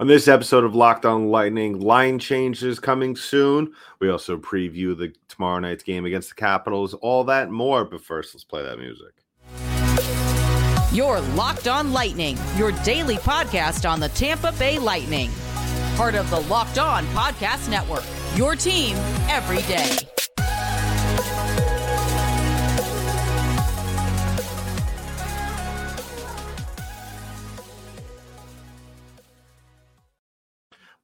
On 0.00 0.06
this 0.08 0.26
episode 0.26 0.64
of 0.64 0.74
Locked 0.74 1.04
On 1.06 1.28
Lightning, 1.28 1.78
line 1.80 2.18
changes 2.18 2.80
coming 2.80 3.14
soon. 3.14 3.72
We 4.00 4.10
also 4.10 4.36
preview 4.36 4.96
the 4.96 5.14
tomorrow 5.28 5.60
night's 5.60 5.82
game 5.82 6.04
against 6.04 6.30
the 6.30 6.34
Capitals, 6.34 6.94
all 6.94 7.24
that 7.24 7.50
more. 7.50 7.84
But 7.84 8.02
first, 8.02 8.34
let's 8.34 8.42
play 8.44 8.62
that 8.62 8.78
music. 8.78 9.12
Your 10.92 11.20
Locked 11.20 11.68
On 11.68 11.92
Lightning, 11.92 12.36
your 12.56 12.72
daily 12.84 13.16
podcast 13.16 13.88
on 13.88 14.00
the 14.00 14.08
Tampa 14.10 14.52
Bay 14.58 14.78
Lightning. 14.78 15.30
Part 15.96 16.14
of 16.14 16.28
the 16.30 16.40
Locked 16.40 16.78
On 16.78 17.04
Podcast 17.06 17.70
Network. 17.70 18.04
Your 18.34 18.56
team 18.56 18.96
every 19.28 19.62
day. 19.62 20.11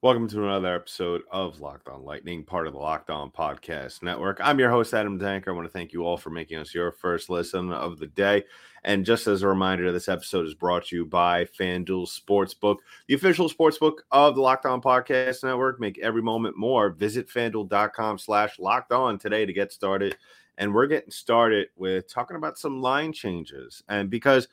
Welcome 0.01 0.29
to 0.29 0.43
another 0.45 0.73
episode 0.73 1.23
of 1.29 1.59
Locked 1.59 1.89
On 1.89 2.05
Lightning, 2.05 2.45
part 2.45 2.67
of 2.67 2.71
the 2.71 2.79
Locked 2.79 3.09
On 3.09 3.29
Podcast 3.29 4.01
Network. 4.01 4.39
I'm 4.41 4.57
your 4.57 4.69
host, 4.69 4.93
Adam 4.93 5.19
Danker. 5.19 5.49
I 5.49 5.51
want 5.51 5.67
to 5.67 5.73
thank 5.73 5.91
you 5.91 6.05
all 6.05 6.15
for 6.15 6.29
making 6.29 6.57
us 6.57 6.73
your 6.73 6.93
first 6.93 7.29
listen 7.29 7.73
of 7.73 7.99
the 7.99 8.07
day. 8.07 8.45
And 8.85 9.05
just 9.05 9.27
as 9.27 9.43
a 9.43 9.47
reminder, 9.49 9.91
this 9.91 10.07
episode 10.07 10.45
is 10.45 10.53
brought 10.53 10.85
to 10.85 10.95
you 10.95 11.05
by 11.05 11.43
FanDuel 11.43 12.07
Sportsbook, 12.07 12.77
the 13.09 13.13
official 13.13 13.49
sportsbook 13.49 13.95
of 14.09 14.35
the 14.35 14.41
Locked 14.41 14.65
On 14.65 14.81
Podcast 14.81 15.43
Network. 15.43 15.81
Make 15.81 15.99
every 15.99 16.21
moment 16.21 16.55
more. 16.55 16.91
Visit 16.91 17.27
fanduel.com 17.27 18.19
slash 18.19 18.57
locked 18.57 18.93
on 18.93 19.19
today 19.19 19.45
to 19.45 19.51
get 19.51 19.73
started. 19.73 20.15
And 20.57 20.73
we're 20.73 20.87
getting 20.87 21.11
started 21.11 21.67
with 21.75 22.09
talking 22.09 22.37
about 22.37 22.57
some 22.57 22.81
line 22.81 23.11
changes. 23.11 23.83
And 23.89 24.09
because 24.09 24.47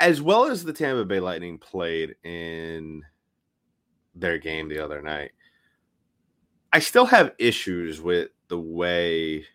as 0.00 0.20
well 0.20 0.46
as 0.46 0.64
the 0.64 0.72
Tampa 0.72 1.04
Bay 1.04 1.20
Lightning 1.20 1.56
played 1.56 2.16
in 2.24 3.04
their 4.14 4.38
game 4.38 4.68
the 4.68 4.82
other 4.82 5.02
night. 5.02 5.32
I 6.72 6.80
still 6.80 7.06
have 7.06 7.34
issues 7.38 8.00
with 8.00 8.30
the 8.48 8.58
way 8.58 9.46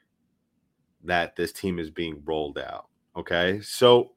that 1.04 1.36
this 1.36 1.52
team 1.52 1.80
is 1.80 1.90
being 1.90 2.22
rolled 2.26 2.58
out. 2.58 2.88
Okay. 3.16 3.60
So, 3.62 4.12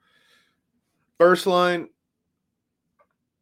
first 1.18 1.46
line, 1.46 1.88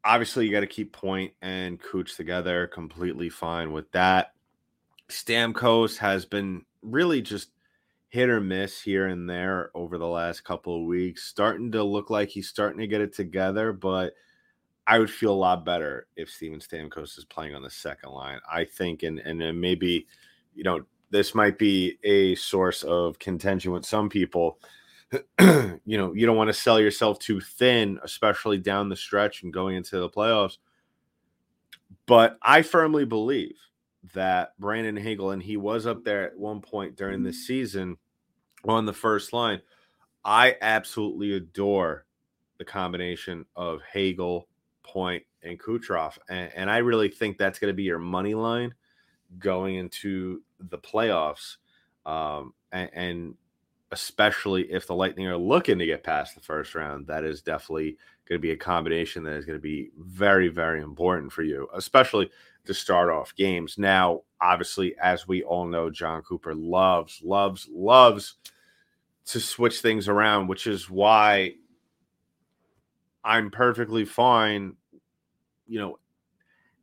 obviously, 0.04 0.46
you 0.46 0.52
got 0.52 0.60
to 0.60 0.66
keep 0.66 0.92
Point 0.92 1.32
and 1.42 1.80
Cooch 1.80 2.16
together. 2.16 2.66
Completely 2.66 3.28
fine 3.28 3.72
with 3.72 3.90
that. 3.92 4.32
Stamkos 5.08 5.98
has 5.98 6.24
been 6.24 6.64
really 6.82 7.20
just 7.20 7.50
hit 8.08 8.28
or 8.28 8.40
miss 8.40 8.80
here 8.80 9.06
and 9.06 9.28
there 9.28 9.70
over 9.74 9.98
the 9.98 10.06
last 10.06 10.44
couple 10.44 10.80
of 10.80 10.86
weeks. 10.86 11.24
Starting 11.24 11.72
to 11.72 11.82
look 11.82 12.10
like 12.10 12.28
he's 12.28 12.48
starting 12.48 12.80
to 12.80 12.86
get 12.86 13.00
it 13.00 13.14
together, 13.14 13.72
but 13.72 14.14
I 14.90 14.98
would 14.98 15.08
feel 15.08 15.32
a 15.32 15.34
lot 15.34 15.64
better 15.64 16.08
if 16.16 16.28
Steven 16.28 16.58
Stamkos 16.58 17.16
is 17.16 17.24
playing 17.24 17.54
on 17.54 17.62
the 17.62 17.70
second 17.70 18.10
line. 18.10 18.40
I 18.50 18.64
think, 18.64 19.04
and 19.04 19.20
and 19.20 19.40
then 19.40 19.60
maybe, 19.60 20.08
you 20.52 20.64
know, 20.64 20.84
this 21.10 21.32
might 21.32 21.58
be 21.58 21.96
a 22.02 22.34
source 22.34 22.82
of 22.82 23.16
contention 23.20 23.70
with 23.70 23.86
some 23.86 24.08
people. 24.08 24.58
you 25.40 25.78
know, 25.86 26.12
you 26.12 26.26
don't 26.26 26.36
want 26.36 26.48
to 26.48 26.54
sell 26.54 26.80
yourself 26.80 27.20
too 27.20 27.40
thin, 27.40 28.00
especially 28.02 28.58
down 28.58 28.88
the 28.88 28.96
stretch 28.96 29.44
and 29.44 29.52
going 29.52 29.76
into 29.76 30.00
the 30.00 30.10
playoffs. 30.10 30.58
But 32.06 32.36
I 32.42 32.62
firmly 32.62 33.04
believe 33.04 33.54
that 34.14 34.58
Brandon 34.58 34.96
Hagel, 34.96 35.30
and 35.30 35.40
he 35.42 35.56
was 35.56 35.86
up 35.86 36.02
there 36.02 36.24
at 36.26 36.36
one 36.36 36.60
point 36.60 36.96
during 36.96 37.22
the 37.22 37.30
mm-hmm. 37.30 37.36
season 37.36 37.96
on 38.64 38.86
the 38.86 38.92
first 38.92 39.32
line. 39.32 39.62
I 40.24 40.56
absolutely 40.60 41.34
adore 41.34 42.06
the 42.58 42.64
combination 42.64 43.46
of 43.54 43.82
Hagel 43.92 44.48
Point 44.92 45.22
and 45.42 45.58
Kucherov, 45.58 46.18
and, 46.28 46.50
and 46.54 46.70
I 46.70 46.78
really 46.78 47.08
think 47.08 47.38
that's 47.38 47.58
going 47.58 47.70
to 47.72 47.76
be 47.76 47.84
your 47.84 47.98
money 47.98 48.34
line 48.34 48.74
going 49.38 49.76
into 49.76 50.42
the 50.58 50.78
playoffs, 50.78 51.56
um, 52.04 52.52
and, 52.72 52.90
and 52.92 53.34
especially 53.92 54.62
if 54.70 54.86
the 54.86 54.94
Lightning 54.94 55.26
are 55.26 55.36
looking 55.36 55.78
to 55.78 55.86
get 55.86 56.04
past 56.04 56.34
the 56.34 56.40
first 56.40 56.74
round, 56.74 57.06
that 57.06 57.24
is 57.24 57.42
definitely 57.42 57.96
going 58.28 58.38
to 58.38 58.42
be 58.42 58.52
a 58.52 58.56
combination 58.56 59.22
that 59.24 59.34
is 59.34 59.44
going 59.44 59.58
to 59.58 59.62
be 59.62 59.90
very, 59.98 60.48
very 60.48 60.80
important 60.82 61.32
for 61.32 61.42
you, 61.42 61.68
especially 61.74 62.30
to 62.64 62.74
start 62.74 63.10
off 63.10 63.34
games. 63.34 63.78
Now, 63.78 64.22
obviously, 64.40 64.94
as 65.02 65.26
we 65.26 65.42
all 65.42 65.66
know, 65.66 65.90
Jon 65.90 66.22
Cooper 66.22 66.54
loves, 66.54 67.20
loves, 67.24 67.68
loves 67.72 68.36
to 69.26 69.40
switch 69.40 69.80
things 69.80 70.08
around, 70.08 70.48
which 70.48 70.66
is 70.66 70.88
why 70.88 71.54
I'm 73.24 73.50
perfectly 73.50 74.04
fine. 74.04 74.76
You 75.70 75.78
know, 75.78 75.98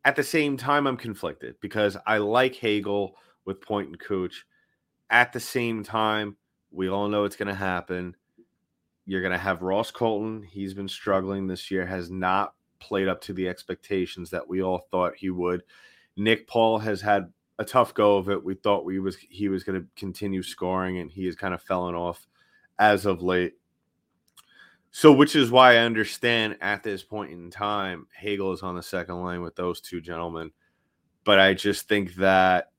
at 0.06 0.16
the 0.16 0.24
same 0.24 0.56
time, 0.56 0.86
I'm 0.86 0.96
conflicted 0.96 1.56
because 1.60 1.96
I 2.06 2.16
like 2.16 2.54
Hagel 2.54 3.14
with 3.44 3.60
Point 3.60 3.88
and 3.88 4.00
Cooch. 4.00 4.46
At 5.10 5.34
the 5.34 5.40
same 5.40 5.84
time, 5.84 6.36
we 6.70 6.88
all 6.88 7.08
know 7.08 7.24
it's 7.24 7.36
going 7.36 7.48
to 7.48 7.54
happen. 7.54 8.16
You're 9.04 9.20
going 9.20 9.32
to 9.32 9.38
have 9.38 9.60
Ross 9.60 9.90
Colton. 9.90 10.42
He's 10.42 10.72
been 10.72 10.88
struggling 10.88 11.46
this 11.46 11.70
year, 11.70 11.84
has 11.84 12.10
not 12.10 12.54
played 12.80 13.08
up 13.08 13.20
to 13.22 13.34
the 13.34 13.46
expectations 13.46 14.30
that 14.30 14.48
we 14.48 14.62
all 14.62 14.86
thought 14.90 15.16
he 15.16 15.28
would. 15.28 15.62
Nick 16.16 16.46
Paul 16.46 16.78
has 16.78 17.02
had 17.02 17.30
a 17.58 17.64
tough 17.64 17.92
go 17.92 18.16
of 18.16 18.30
it. 18.30 18.42
We 18.42 18.54
thought 18.54 18.86
we 18.86 19.00
was 19.00 19.16
he 19.16 19.50
was 19.50 19.64
going 19.64 19.80
to 19.80 19.86
continue 19.96 20.42
scoring, 20.42 20.98
and 20.98 21.10
he 21.10 21.26
has 21.26 21.36
kind 21.36 21.52
of 21.52 21.60
fallen 21.62 21.94
off 21.94 22.26
as 22.78 23.04
of 23.04 23.22
late. 23.22 23.54
So, 24.90 25.12
which 25.12 25.36
is 25.36 25.50
why 25.50 25.74
I 25.74 25.78
understand 25.78 26.56
at 26.60 26.82
this 26.82 27.02
point 27.02 27.32
in 27.32 27.50
time, 27.50 28.06
Hagel 28.16 28.52
is 28.52 28.62
on 28.62 28.74
the 28.74 28.82
second 28.82 29.22
line 29.22 29.42
with 29.42 29.54
those 29.54 29.80
two 29.80 30.00
gentlemen. 30.00 30.50
But 31.24 31.38
I 31.38 31.54
just 31.54 31.88
think 31.88 32.14
that 32.14 32.70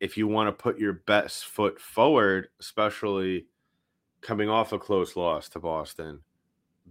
if 0.00 0.16
you 0.16 0.26
want 0.26 0.48
to 0.48 0.62
put 0.62 0.78
your 0.78 0.94
best 0.94 1.44
foot 1.44 1.80
forward, 1.80 2.48
especially 2.58 3.46
coming 4.22 4.48
off 4.48 4.72
a 4.72 4.78
close 4.78 5.14
loss 5.14 5.48
to 5.50 5.60
Boston, 5.60 6.20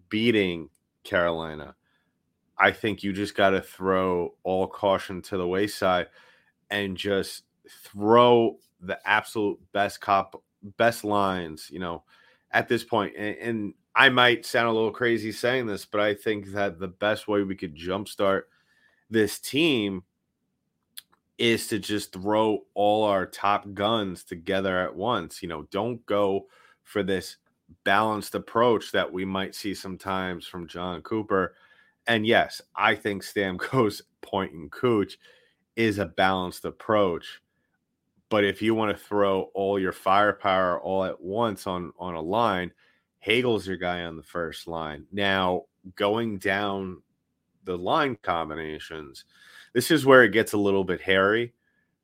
beating 0.10 0.70
Carolina, 1.04 1.76
I 2.58 2.72
think 2.72 3.04
you 3.04 3.14
just 3.14 3.36
got 3.36 3.52
to 3.52 3.62
throw 3.62 4.36
all 4.44 4.68
caution 4.68 5.22
to 5.24 5.38
the 5.38 5.48
wayside 5.48 6.08
and 6.70 6.96
just 6.96 7.44
throw 7.84 8.58
the 8.82 9.00
absolute 9.08 9.60
best 9.72 10.02
cop, 10.02 10.42
best 10.78 11.04
lines, 11.04 11.70
you 11.72 11.80
know, 11.80 12.04
at 12.52 12.68
this 12.68 12.84
point. 12.84 13.16
And, 13.18 13.38
and 13.38 13.74
I 13.96 14.10
might 14.10 14.46
sound 14.46 14.68
a 14.68 14.72
little 14.72 14.92
crazy 14.92 15.32
saying 15.32 15.68
this, 15.68 15.86
but 15.86 16.02
I 16.02 16.14
think 16.14 16.52
that 16.52 16.80
the 16.80 16.88
best 16.88 17.28
way 17.28 17.44
we 17.44 17.56
could 17.56 17.76
jumpstart 17.76 18.44
this 19.10 19.40
team 19.40 20.04
is 21.38 21.68
to 21.68 21.80
just 21.80 22.14
throw 22.14 22.66
all 22.74 23.06
our 23.06 23.26
top 23.26 23.74
guns 23.74 24.24
together 24.24 24.78
at 24.80 24.96
once. 24.96 25.42
You 25.42 25.50
know, 25.50 25.64
don't 25.72 26.06
go 26.06 26.48
for 26.84 27.02
this 27.02 27.38
balanced 27.84 28.36
approach 28.36 28.92
that 28.92 29.12
we 29.12 29.26
might 29.26 29.56
see 29.56 29.74
sometimes 29.74 30.46
from 30.46 30.68
Jon 30.68 31.02
Cooper. 31.02 31.56
And 32.08 32.26
yes, 32.26 32.62
I 32.76 32.96
think 32.96 33.24
Stamkos, 33.24 34.02
Point, 34.22 34.54
and 34.54 34.72
Cooch 34.72 35.18
is 35.76 35.98
a 35.98 36.06
balanced 36.06 36.66
approach. 36.66 37.42
But 38.30 38.44
if 38.44 38.62
you 38.62 38.76
want 38.76 38.96
to 38.96 39.04
throw 39.04 39.50
all 39.56 39.80
your 39.80 39.94
firepower 39.94 40.80
all 40.80 41.04
at 41.04 41.20
once 41.20 41.66
on 41.66 41.92
on 41.98 42.14
a 42.14 42.22
line– 42.22 42.72
Hagel's 43.20 43.68
your 43.68 43.78
guy 43.78 44.04
on 44.04 44.16
the 44.16 44.24
first 44.24 44.68
line. 44.68 45.06
Now, 45.12 45.64
going 45.96 46.38
down 46.38 47.02
the 47.66 47.78
line 47.78 48.18
combinations, 48.22 49.26
this 49.74 49.92
is 49.92 50.06
where 50.06 50.24
it 50.24 50.32
gets 50.32 50.54
a 50.54 50.58
little 50.58 50.84
bit 50.84 51.02
hairy 51.02 51.54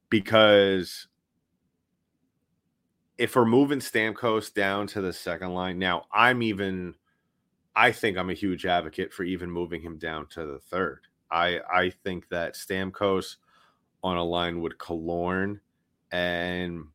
because 0.09 1.07
if 3.17 3.35
we're 3.35 3.45
moving 3.45 3.79
Stamkos 3.79 4.53
down 4.53 4.87
to 4.87 5.01
the 5.01 5.13
second 5.13 5.53
line, 5.53 5.79
now 5.79 6.05
I'm 6.11 6.41
even 6.43 6.95
I 7.75 7.91
think 7.91 8.17
I'm 8.17 8.29
a 8.29 8.33
huge 8.33 8.65
advocate 8.65 9.13
for 9.13 9.23
even 9.23 9.49
moving 9.51 9.81
him 9.81 9.97
down 9.97 10.27
to 10.27 10.45
the 10.45 10.59
third. 10.59 11.01
I 11.31 11.59
I 11.71 11.89
think 12.03 12.29
that 12.29 12.55
Stamkos 12.55 13.37
on 14.03 14.17
a 14.17 14.23
line 14.23 14.61
with 14.61 14.77
Killorn 14.77 15.59
and 16.11 16.85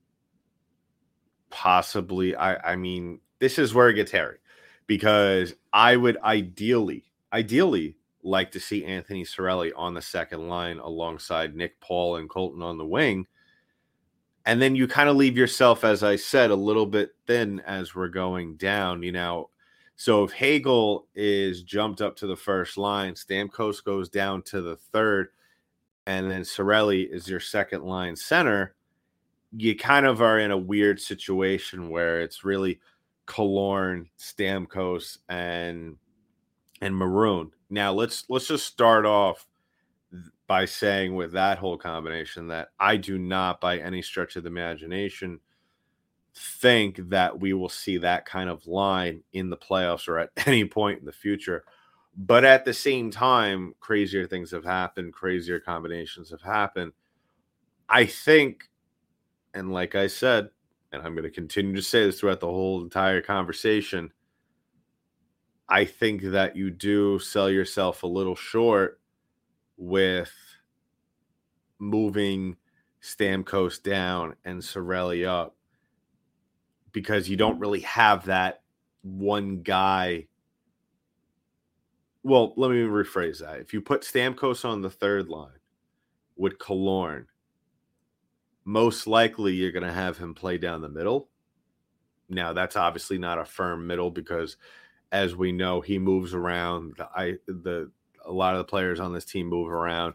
possibly 1.49 2.37
I 2.37 2.73
I 2.73 2.77
mean 2.77 3.21
this 3.41 3.59
is 3.59 3.75
where 3.75 3.89
it 3.89 3.95
gets 3.95 4.13
hairy 4.13 4.39
because 4.87 5.55
I 5.73 5.97
would 5.97 6.19
ideally, 6.19 7.05
ideally 7.33 7.97
like 8.23 8.53
to 8.53 8.61
see 8.61 8.85
Anthony 8.85 9.25
Cirelli 9.25 9.73
on 9.77 9.95
the 9.95 10.03
second 10.03 10.49
line 10.49 10.79
alongside 10.79 11.57
Nick 11.57 11.81
Paul 11.81 12.17
and 12.17 12.29
Colton 12.29 12.63
on 12.63 12.79
the 12.79 12.87
wing. 12.87 13.27
And 14.47 14.61
then 14.61 14.75
you 14.75 14.89
kind 14.89 15.09
of 15.09 15.17
leave 15.17 15.37
yourself, 15.37 15.85
as 15.85 16.03
I 16.03 16.17
said, 16.17 16.51
a 16.51 16.57
little 16.57 16.87
bit 16.87 17.11
thin 17.27 17.61
as 17.61 17.95
we're 17.95 18.09
going 18.09 18.57
down, 18.57 19.03
you 19.03 19.13
know. 19.13 19.51
So 19.97 20.25
if 20.25 20.33
Hagel 20.33 21.07
is 21.15 21.63
jumped 21.63 22.01
up 22.01 22.17
to 22.17 22.27
the 22.27 22.37
first 22.37 22.79
line, 22.79 23.15
Stamkos 23.15 23.85
goes 23.85 24.09
down 24.09 24.43
to 24.45 24.63
the 24.63 24.77
third, 24.77 25.29
and 26.07 26.31
then 26.31 26.43
Cirelli 26.43 27.09
is 27.09 27.29
your 27.29 27.41
second 27.41 27.85
line 27.85 28.17
center, 28.17 28.75
you 29.57 29.77
kind 29.77 30.07
of 30.07 30.23
are 30.23 30.39
in 30.39 30.51
a 30.51 30.59
weird 30.59 31.01
situation 31.01 31.91
where 31.91 32.21
it's 32.21 32.45
really 32.45 32.81
Killorn, 33.31 34.07
Stamkos, 34.19 35.19
and 35.29 35.97
and 36.81 36.97
Maroon. 36.97 37.53
Now 37.71 37.93
let's 37.93 38.25
let's 38.29 38.49
just 38.49 38.67
start 38.67 39.07
off 39.07 39.47
by 40.49 40.65
saying 40.65 41.15
with 41.15 41.33
that 41.33 41.59
whole 41.59 41.79
combination 41.79 42.49
that 42.49 42.71
I 42.81 42.97
do 42.97 43.19
not, 43.19 43.61
by 43.61 43.79
any 43.79 44.03
stretch 44.03 44.35
of 44.35 44.43
the 44.43 44.49
imagination, 44.49 45.39
think 46.35 47.09
that 47.11 47.39
we 47.39 47.53
will 47.53 47.69
see 47.69 47.99
that 47.99 48.27
kind 48.27 48.51
of 48.51 48.67
line 48.67 49.23
in 49.33 49.49
the 49.49 49.57
playoffs 49.57 50.09
or 50.09 50.19
at 50.19 50.31
any 50.47 50.65
point 50.65 50.99
in 50.99 51.07
the 51.07 51.13
future. 51.13 51.65
But 52.17 52.45
at 52.45 52.65
the 52.65 52.75
same 52.75 53.13
time, 53.13 53.75
crazier 53.79 54.27
things 54.27 54.51
have 54.51 54.65
happened, 54.65 55.13
crazier 55.13 55.61
combinations 55.61 56.31
have 56.31 56.43
happened. 56.43 56.93
I 57.89 58.07
think, 58.07 58.69
and 59.55 59.73
like 59.73 59.95
I 59.95 60.09
said, 60.09 60.51
and 60.93 61.03
I'm 61.03 61.15
going 61.15 61.25
to 61.25 61.31
continue 61.31 61.75
to 61.77 61.83
say 61.83 62.05
this 62.05 62.21
throughout 62.21 62.41
the 62.41 62.47
whole 62.47 62.83
entire 62.83 63.23
conversation, 63.23 64.13
I 65.69 65.85
think 65.85 66.23
that 66.23 66.57
you 66.57 66.71
do 66.71 67.19
sell 67.19 67.49
yourself 67.49 68.03
a 68.03 68.09
little 68.09 68.35
short 68.35 69.01
with 69.77 70.33
moving 71.79 72.57
Stamkos 73.03 73.83
down 73.83 74.35
and 74.45 74.61
Cirelli 74.61 75.27
up 75.27 75.57
because 76.93 77.29
you 77.29 77.37
don't 77.37 77.61
really 77.61 77.81
have 77.81 78.27
that 78.27 78.63
one 79.03 79.63
guy. 79.63 80.27
Well, 82.23 82.53
let 82.57 82.71
me 82.71 82.79
rephrase 82.79 83.39
that. 83.39 83.61
If 83.61 83.73
you 83.73 83.81
put 83.81 84.03
Stamkos 84.03 84.65
on 84.65 84.83
the 84.83 84.91
third 84.91 85.29
line 85.29 85.61
with 86.37 86.59
Killorn, 86.59 87.27
most 88.71 89.09
likely 89.09 89.53
you're 89.53 89.73
going 89.73 89.87
to 89.87 89.93
have 89.93 90.17
him 90.17 90.33
play 90.33 90.57
down 90.57 90.81
the 90.81 90.89
middle. 90.89 91.29
Now, 92.29 92.53
that's 92.53 92.77
obviously 92.77 93.19
not 93.19 93.41
a 93.41 93.45
firm 93.45 93.89
middle 93.89 94.13
because, 94.13 94.57
as 95.11 95.35
we 95.35 95.51
know, 95.51 95.81
he 95.81 95.99
moves 95.99 96.35
around. 96.35 96.95
The, 96.97 97.09
I, 97.13 97.35
the 97.49 97.91
a 98.25 98.31
lot 98.31 98.55
of 98.55 98.59
the 98.59 98.71
players 98.71 99.01
on 99.01 99.13
this 99.13 99.25
team 99.25 99.49
move 99.49 99.69
around. 99.69 100.15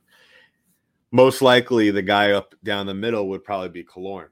Most 1.11 1.41
likely, 1.41 1.91
the 1.91 2.01
guy 2.01 2.31
up 2.31 2.55
down 2.63 2.85
the 2.85 2.93
middle 2.93 3.27
would 3.27 3.43
probably 3.43 3.67
be 3.67 3.83
Killorn, 3.83 4.29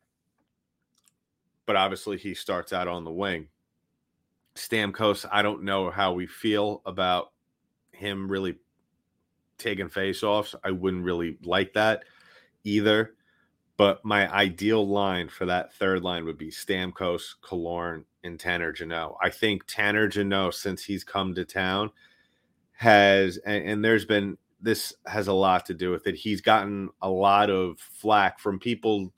but 1.66 1.75
obviously 1.75 2.18
he 2.18 2.34
starts 2.34 2.72
out 2.72 2.88
on 2.88 3.04
the 3.04 3.12
wing. 3.12 3.50
Stamkos, 4.56 5.25
I 5.30 5.42
don't 5.42 5.64
know 5.64 5.90
how 5.90 6.14
we 6.14 6.28
feel 6.28 6.81
about 6.86 7.34
him 7.92 8.31
really 8.31 8.56
taking 9.58 9.90
face-offs. 9.90 10.56
I 10.64 10.72
wouldn't 10.72 11.04
really 11.04 11.38
like 11.44 11.74
that 11.74 12.04
either. 12.64 13.16
But 13.78 14.06
my 14.06 14.31
ideal 14.31 14.88
line 14.88 15.30
for 15.30 15.46
that 15.46 15.74
third 15.74 16.04
line 16.04 16.25
would 16.25 16.38
be 16.38 16.52
Stamkos, 16.52 17.36
Killorn, 17.44 18.06
and 18.24 18.40
Tanner 18.40 18.72
Jeannot. 18.72 19.18
I 19.22 19.30
think 19.30 19.64
Tanner 19.68 20.08
Jeannot, 20.08 20.54
since 20.54 20.84
he's 20.84 21.04
come 21.04 21.34
to 21.36 21.46
town, 21.46 21.92
has 22.74 23.38
and, 23.38 23.68
and 23.68 23.86
there's 23.86 24.06
been 24.06 24.38
this 24.62 24.94
has 25.06 25.28
a 25.28 25.34
lot 25.34 25.66
to 25.66 25.74
do 25.74 25.92
with 25.92 26.08
it. 26.08 26.16
He's 26.16 26.42
gotten 26.42 26.90
a 27.02 27.10
lot 27.10 27.50
of 27.50 27.80
flack 27.80 28.40
from 28.40 28.60
people 28.60 29.14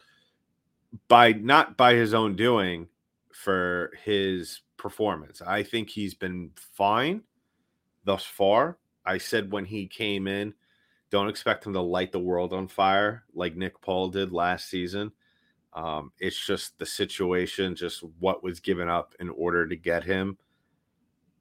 by 1.07 1.33
not 1.33 1.77
by 1.77 1.93
his 1.93 2.13
own 2.13 2.35
doing 2.35 2.87
for 3.31 3.91
his 4.03 4.61
performance. 4.77 5.41
I 5.41 5.63
think 5.63 5.89
he's 5.89 6.13
been 6.13 6.51
fine 6.55 7.21
thus 8.05 8.23
far. 8.23 8.77
I 9.05 9.17
said 9.19 9.51
when 9.51 9.65
he 9.65 9.87
came 9.87 10.27
in, 10.27 10.53
don't 11.11 11.29
expect 11.29 11.65
him 11.65 11.73
to 11.73 11.81
light 11.81 12.11
the 12.11 12.19
world 12.19 12.53
on 12.53 12.67
fire 12.67 13.23
like 13.33 13.55
Nick 13.55 13.79
Paul 13.81 14.09
did 14.09 14.31
last 14.31 14.69
season. 14.69 15.11
Um, 15.73 16.11
it's 16.19 16.43
just 16.45 16.77
the 16.79 16.85
situation, 16.85 17.75
just 17.75 18.03
what 18.19 18.43
was 18.43 18.59
given 18.59 18.87
up 18.87 19.13
in 19.19 19.29
order 19.29 19.67
to 19.67 19.75
get 19.75 20.03
him. 20.03 20.37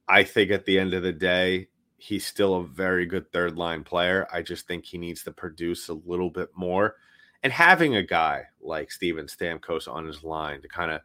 I 0.07 0.23
think 0.23 0.51
at 0.51 0.65
the 0.65 0.77
end 0.77 0.93
of 0.93 1.03
the 1.03 1.13
day, 1.13 1.69
he's 1.97 2.25
still 2.25 2.55
a 2.55 2.67
very 2.67 3.05
good 3.05 3.31
third 3.31 3.57
line 3.57 3.83
player. 3.83 4.27
I 4.31 4.41
just 4.41 4.67
think 4.67 4.85
he 4.85 4.97
needs 4.97 5.23
to 5.23 5.31
produce 5.31 5.87
a 5.89 5.93
little 5.93 6.29
bit 6.29 6.49
more. 6.55 6.97
And 7.43 7.53
having 7.53 7.95
a 7.95 8.03
guy 8.03 8.43
like 8.61 8.91
Steven 8.91 9.27
Stamkos 9.27 9.87
on 9.87 10.05
his 10.05 10.23
line 10.23 10.61
to 10.61 10.67
kind 10.67 10.91
of 10.91 11.01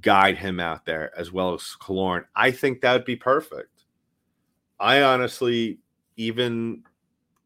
guide 0.00 0.38
him 0.38 0.58
out 0.58 0.84
there, 0.84 1.16
as 1.16 1.32
well 1.32 1.54
as 1.54 1.76
Killorn, 1.80 2.24
I 2.34 2.50
think 2.50 2.80
that 2.80 2.92
would 2.92 3.04
be 3.04 3.16
perfect. 3.16 3.84
I 4.80 5.02
honestly, 5.02 5.78
even 6.16 6.84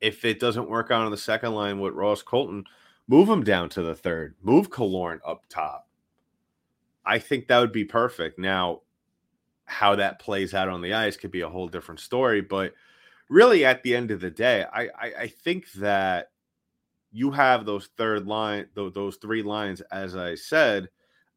if 0.00 0.24
it 0.24 0.40
doesn't 0.40 0.68
work 0.68 0.90
out 0.90 1.04
on 1.04 1.10
the 1.10 1.16
second 1.16 1.54
line 1.54 1.78
with 1.78 1.94
Ross 1.94 2.22
Colton, 2.22 2.64
move 3.06 3.28
him 3.28 3.44
down 3.44 3.68
to 3.70 3.82
the 3.82 3.94
third, 3.94 4.34
move 4.42 4.70
Killorn 4.70 5.20
up 5.26 5.44
top. 5.48 5.88
I 7.04 7.18
think 7.18 7.48
that 7.48 7.58
would 7.58 7.72
be 7.72 7.84
perfect. 7.84 8.38
Now, 8.38 8.82
how 9.64 9.94
that 9.96 10.18
plays 10.18 10.52
out 10.52 10.68
on 10.68 10.82
the 10.82 10.94
ice 10.94 11.16
could 11.16 11.30
be 11.30 11.42
a 11.42 11.48
whole 11.48 11.68
different 11.68 12.00
story. 12.00 12.40
But 12.40 12.74
really, 13.28 13.64
at 13.64 13.82
the 13.82 13.94
end 13.94 14.10
of 14.10 14.20
the 14.20 14.30
day, 14.30 14.64
I, 14.72 14.82
I, 14.86 15.12
I 15.20 15.26
think 15.28 15.70
that 15.72 16.30
you 17.12 17.30
have 17.30 17.64
those 17.64 17.88
third 17.96 18.26
line, 18.26 18.66
those 18.74 19.16
three 19.16 19.42
lines, 19.42 19.80
as 19.92 20.16
I 20.16 20.34
said. 20.34 20.88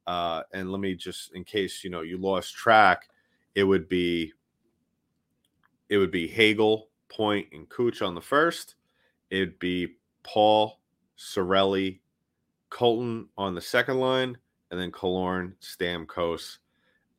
Uh, 0.05 0.43
and 0.53 0.71
let 0.71 0.81
me 0.81 0.95
just, 0.95 1.33
in 1.33 1.43
case 1.43 1.83
you 1.83 1.89
know 1.89 2.01
you 2.01 2.17
lost 2.17 2.53
track, 2.53 3.07
it 3.55 3.63
would 3.63 3.87
be 3.87 4.33
it 5.89 5.97
would 5.97 6.11
be 6.11 6.27
Hagel, 6.27 6.89
Point, 7.15 7.47
and 7.53 7.69
Cooch 7.69 8.01
on 8.01 8.15
the 8.15 8.21
first. 8.21 8.75
It'd 9.29 9.59
be 9.59 9.95
Paul, 10.23 10.79
Cirelli, 11.17 11.99
Colton 12.69 13.29
on 13.37 13.53
the 13.53 13.61
second 13.61 13.99
line, 13.99 14.37
and 14.71 14.79
then 14.79 14.91
Killorn, 14.91 15.53
Stamkos, 15.61 16.57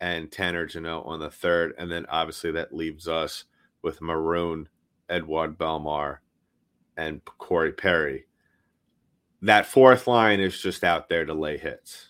and 0.01 0.31
Tanner 0.31 0.67
Jeannot 0.67 1.07
on 1.07 1.21
the 1.21 1.31
third. 1.31 1.75
And 1.79 1.91
then 1.91 2.07
obviously 2.09 2.51
that 2.53 2.75
leaves 2.75 3.07
us 3.07 3.45
with 3.83 4.03
Maroon, 4.03 4.69
Edouard 5.09 5.57
Bellemare, 5.57 6.19
and 6.97 7.25
Corey 7.25 7.73
Perry. 7.73 8.27
That 9.43 9.67
fourth 9.67 10.07
line 10.07 10.41
is 10.41 10.61
just 10.61 10.83
out 10.85 11.09
there 11.09 11.25
to 11.25 11.35
lay 11.35 11.59
hits. 11.59 12.09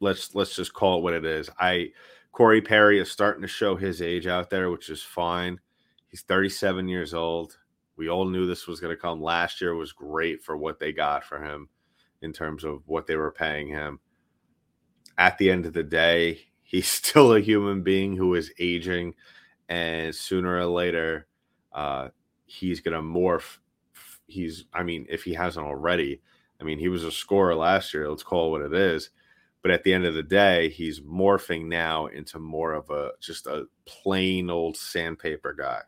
Let's 0.00 0.34
let's 0.34 0.54
just 0.54 0.74
call 0.74 0.98
it 0.98 1.02
what 1.02 1.14
it 1.14 1.24
is. 1.24 1.48
I 1.58 1.92
Corey 2.32 2.60
Perry 2.60 2.98
is 2.98 3.10
starting 3.10 3.42
to 3.42 3.48
show 3.48 3.76
his 3.76 4.02
age 4.02 4.26
out 4.26 4.50
there, 4.50 4.70
which 4.70 4.90
is 4.90 5.02
fine. 5.02 5.60
He's 6.14 6.22
37 6.22 6.88
years 6.88 7.12
old. 7.12 7.58
We 7.96 8.08
all 8.08 8.24
knew 8.24 8.46
this 8.46 8.68
was 8.68 8.78
going 8.78 8.94
to 8.94 9.00
come. 9.00 9.20
Last 9.20 9.60
year 9.60 9.74
was 9.74 9.92
great 9.92 10.42
for 10.44 10.56
what 10.56 10.78
they 10.78 10.92
got 10.92 11.24
for 11.24 11.42
him 11.42 11.68
in 12.22 12.32
terms 12.32 12.62
of 12.62 12.82
what 12.86 13.06
they 13.06 13.16
were 13.16 13.32
paying 13.32 13.66
him 13.66 13.98
at 15.18 15.38
the 15.38 15.50
end 15.50 15.66
of 15.66 15.72
the 15.72 15.82
day, 15.82 16.40
he's 16.62 16.88
still 16.88 17.34
a 17.34 17.40
human 17.40 17.82
being 17.82 18.16
who 18.16 18.34
is 18.34 18.52
aging, 18.58 19.14
and 19.68 20.14
sooner 20.14 20.56
or 20.56 20.66
later, 20.66 21.26
uh, 21.72 22.08
he's 22.46 22.80
gonna 22.80 23.02
morph. 23.02 23.58
He's, 24.26 24.64
I 24.72 24.82
mean, 24.82 25.06
if 25.08 25.24
he 25.24 25.34
hasn't 25.34 25.66
already, 25.66 26.20
I 26.60 26.64
mean, 26.64 26.78
he 26.78 26.88
was 26.88 27.04
a 27.04 27.12
scorer 27.12 27.54
last 27.54 27.92
year. 27.92 28.08
Let's 28.08 28.22
call 28.22 28.48
it 28.48 28.50
what 28.58 28.72
it 28.72 28.74
is. 28.74 29.10
But 29.62 29.70
at 29.70 29.82
the 29.82 29.94
end 29.94 30.04
of 30.04 30.14
the 30.14 30.22
day, 30.22 30.68
he's 30.68 31.00
morphing 31.00 31.66
now 31.66 32.06
into 32.06 32.38
more 32.38 32.74
of 32.74 32.90
a 32.90 33.10
just 33.20 33.46
a 33.46 33.66
plain 33.86 34.50
old 34.50 34.76
sandpaper 34.76 35.54
guy, 35.54 35.80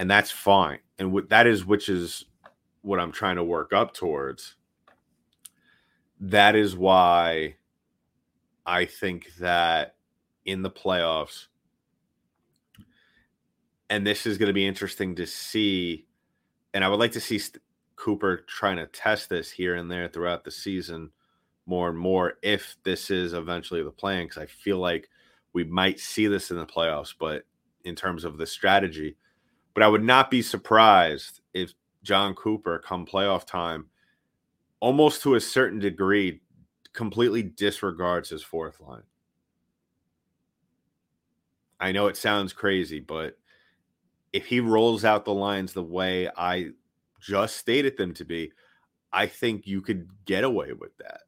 and 0.00 0.10
that's 0.10 0.30
fine. 0.30 0.78
And 0.98 1.12
what 1.12 1.28
that 1.28 1.46
is, 1.46 1.66
which 1.66 1.90
is 1.90 2.24
what 2.80 2.98
I'm 2.98 3.12
trying 3.12 3.36
to 3.36 3.44
work 3.44 3.74
up 3.74 3.92
towards. 3.92 4.54
That 6.18 6.56
is 6.56 6.74
why 6.74 7.56
I 8.64 8.86
think 8.86 9.34
that 9.40 9.96
in 10.46 10.62
the 10.62 10.70
playoffs, 10.70 11.48
and 13.90 14.06
this 14.06 14.24
is 14.24 14.38
going 14.38 14.46
to 14.46 14.54
be 14.54 14.66
interesting 14.66 15.16
to 15.16 15.26
see, 15.26 16.06
and 16.72 16.82
I 16.82 16.88
would 16.88 16.98
like 16.98 17.12
to 17.12 17.20
see 17.20 17.38
Cooper 17.96 18.38
trying 18.48 18.78
to 18.78 18.86
test 18.86 19.28
this 19.28 19.50
here 19.50 19.74
and 19.74 19.90
there 19.90 20.08
throughout 20.08 20.44
the 20.44 20.50
season 20.50 21.10
more 21.66 21.90
and 21.90 21.98
more 21.98 22.38
if 22.42 22.74
this 22.84 23.10
is 23.10 23.34
eventually 23.34 23.82
the 23.82 23.90
plan, 23.90 24.24
because 24.24 24.42
I 24.42 24.46
feel 24.46 24.78
like 24.78 25.10
we 25.52 25.64
might 25.64 26.00
see 26.00 26.26
this 26.26 26.50
in 26.50 26.56
the 26.56 26.64
playoffs, 26.64 27.12
but 27.20 27.42
in 27.84 27.94
terms 27.94 28.24
of 28.24 28.38
the 28.38 28.46
strategy. 28.46 29.16
But 29.74 29.82
I 29.82 29.88
would 29.88 30.04
not 30.04 30.30
be 30.30 30.42
surprised 30.42 31.40
if 31.54 31.74
Jon 32.02 32.34
Cooper, 32.34 32.78
come 32.78 33.06
playoff 33.06 33.46
time, 33.46 33.86
almost 34.80 35.22
to 35.22 35.34
a 35.34 35.40
certain 35.40 35.78
degree, 35.78 36.40
completely 36.92 37.42
disregards 37.42 38.30
his 38.30 38.42
fourth 38.42 38.80
line. 38.80 39.02
I 41.78 41.92
know 41.92 42.08
it 42.08 42.16
sounds 42.16 42.52
crazy, 42.52 43.00
but 43.00 43.38
if 44.32 44.46
he 44.46 44.60
rolls 44.60 45.04
out 45.04 45.24
the 45.24 45.34
lines 45.34 45.72
the 45.72 45.82
way 45.82 46.28
I 46.36 46.70
just 47.20 47.56
stated 47.56 47.96
them 47.96 48.14
to 48.14 48.24
be, 48.24 48.52
I 49.12 49.26
think 49.26 49.66
you 49.66 49.80
could 49.80 50.08
get 50.24 50.44
away 50.44 50.72
with 50.72 50.96
that. 50.98 51.22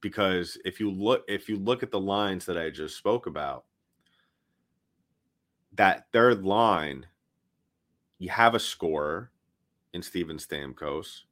Because 0.00 0.56
if 0.64 0.78
you 0.78 0.90
look 0.90 1.24
if 1.28 1.48
you 1.48 1.56
look 1.56 1.82
at 1.82 1.90
the 1.90 2.00
lines 2.00 2.46
that 2.46 2.56
I 2.56 2.70
just 2.70 2.96
spoke 2.96 3.26
about, 3.26 3.64
that 5.78 6.12
third 6.12 6.44
line, 6.44 7.06
you 8.18 8.28
have 8.28 8.54
a 8.54 8.60
scorer 8.60 9.30
in 9.94 10.02
Steven 10.02 10.36
Stamkos 10.36 11.22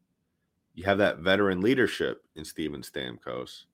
you 0.76 0.84
have 0.84 0.98
that 0.98 1.18
veteran 1.18 1.62
leadership 1.62 2.22
in 2.36 2.44
Steven 2.44 2.82
Stamkos. 2.82 3.64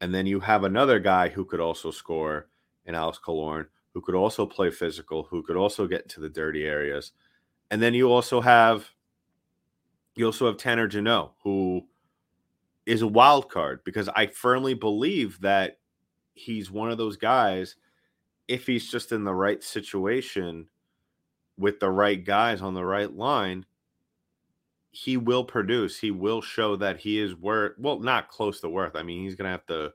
And 0.00 0.12
then 0.12 0.26
you 0.26 0.40
have 0.40 0.64
another 0.64 0.98
guy 0.98 1.28
who 1.28 1.44
could 1.44 1.60
also 1.60 1.92
score 1.92 2.48
in 2.84 2.96
Alex 2.96 3.20
Killorn, 3.24 3.66
who 3.94 4.00
could 4.00 4.16
also 4.16 4.44
play 4.44 4.70
physical, 4.70 5.22
who 5.22 5.42
could 5.42 5.56
also 5.56 5.86
get 5.86 6.02
into 6.02 6.20
the 6.20 6.28
dirty 6.28 6.64
areas. 6.64 7.12
And 7.70 7.80
then 7.80 7.94
you 7.94 8.10
also 8.10 8.40
have 8.40 8.90
you 10.16 10.26
also 10.26 10.46
have 10.46 10.56
Tanner 10.56 10.88
Jeannot, 10.88 11.34
who 11.44 11.86
is 12.84 13.02
a 13.02 13.06
wild 13.06 13.48
card 13.48 13.80
because 13.84 14.08
I 14.08 14.26
firmly 14.26 14.74
believe 14.74 15.40
that 15.42 15.78
he's 16.34 16.72
one 16.72 16.90
of 16.90 16.98
those 16.98 17.16
guys. 17.16 17.76
If 18.50 18.66
he's 18.66 18.90
just 18.90 19.12
in 19.12 19.22
the 19.24 19.34
right 19.34 19.62
situation 19.62 20.66
with 21.56 21.78
the 21.78 21.90
right 21.90 22.22
guys 22.22 22.60
on 22.62 22.74
the 22.74 22.84
right 22.84 23.14
line, 23.14 23.64
he 24.90 25.16
will 25.16 25.44
produce. 25.44 25.98
He 25.98 26.10
will 26.10 26.42
show 26.42 26.74
that 26.76 26.98
he 26.98 27.20
is 27.20 27.36
worth 27.36 27.78
well, 27.78 28.00
not 28.00 28.28
close 28.28 28.60
to 28.60 28.68
worth. 28.68 28.96
I 28.96 29.02
mean, 29.04 29.22
he's 29.22 29.36
gonna 29.36 29.50
have 29.50 29.66
to 29.66 29.92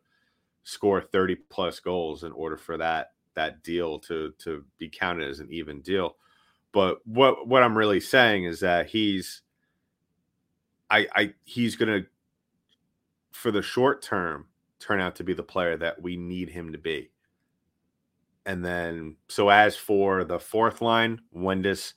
score 0.63 1.01
30 1.01 1.35
plus 1.49 1.79
goals 1.79 2.23
in 2.23 2.31
order 2.31 2.57
for 2.57 2.77
that 2.77 3.11
that 3.33 3.61
deal 3.61 3.99
to 3.99 4.33
to 4.39 4.63
be 4.77 4.87
counted 4.87 5.29
as 5.29 5.39
an 5.39 5.51
even 5.51 5.81
deal. 5.81 6.15
But 6.71 7.05
what 7.05 7.47
what 7.47 7.61
I'm 7.61 7.77
really 7.77 7.99
saying 7.99 8.45
is 8.45 8.61
that 8.61 8.87
he's 8.87 9.41
I 10.89 11.07
I 11.13 11.33
he's 11.43 11.75
gonna 11.75 12.03
for 13.31 13.51
the 13.51 13.61
short 13.61 14.01
term 14.01 14.47
turn 14.79 15.01
out 15.01 15.15
to 15.17 15.23
be 15.23 15.33
the 15.33 15.43
player 15.43 15.75
that 15.77 16.01
we 16.01 16.15
need 16.15 16.49
him 16.49 16.71
to 16.71 16.77
be. 16.77 17.09
And 18.45 18.63
then 18.63 19.15
so 19.27 19.49
as 19.49 19.75
for 19.75 20.23
the 20.23 20.39
fourth 20.39 20.81
line, 20.81 21.21
when 21.31 21.61
does 21.61 21.93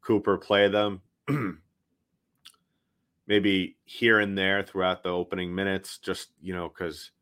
Cooper 0.00 0.36
play 0.36 0.68
them? 0.68 1.00
Maybe 3.26 3.76
here 3.84 4.18
and 4.18 4.36
there 4.36 4.62
throughout 4.62 5.02
the 5.02 5.10
opening 5.10 5.54
minutes, 5.54 5.98
just 5.98 6.30
you 6.40 6.52
know, 6.54 6.68
because 6.68 7.12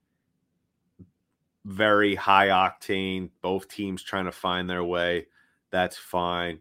very 1.67 2.15
high 2.15 2.49
octane, 2.49 3.31
both 3.43 3.69
teams 3.69 4.03
trying 4.03 4.25
to 4.25 4.33
find 4.33 4.69
their 4.69 4.83
way. 4.83 5.27
That's 5.71 5.97
fine. 5.97 6.61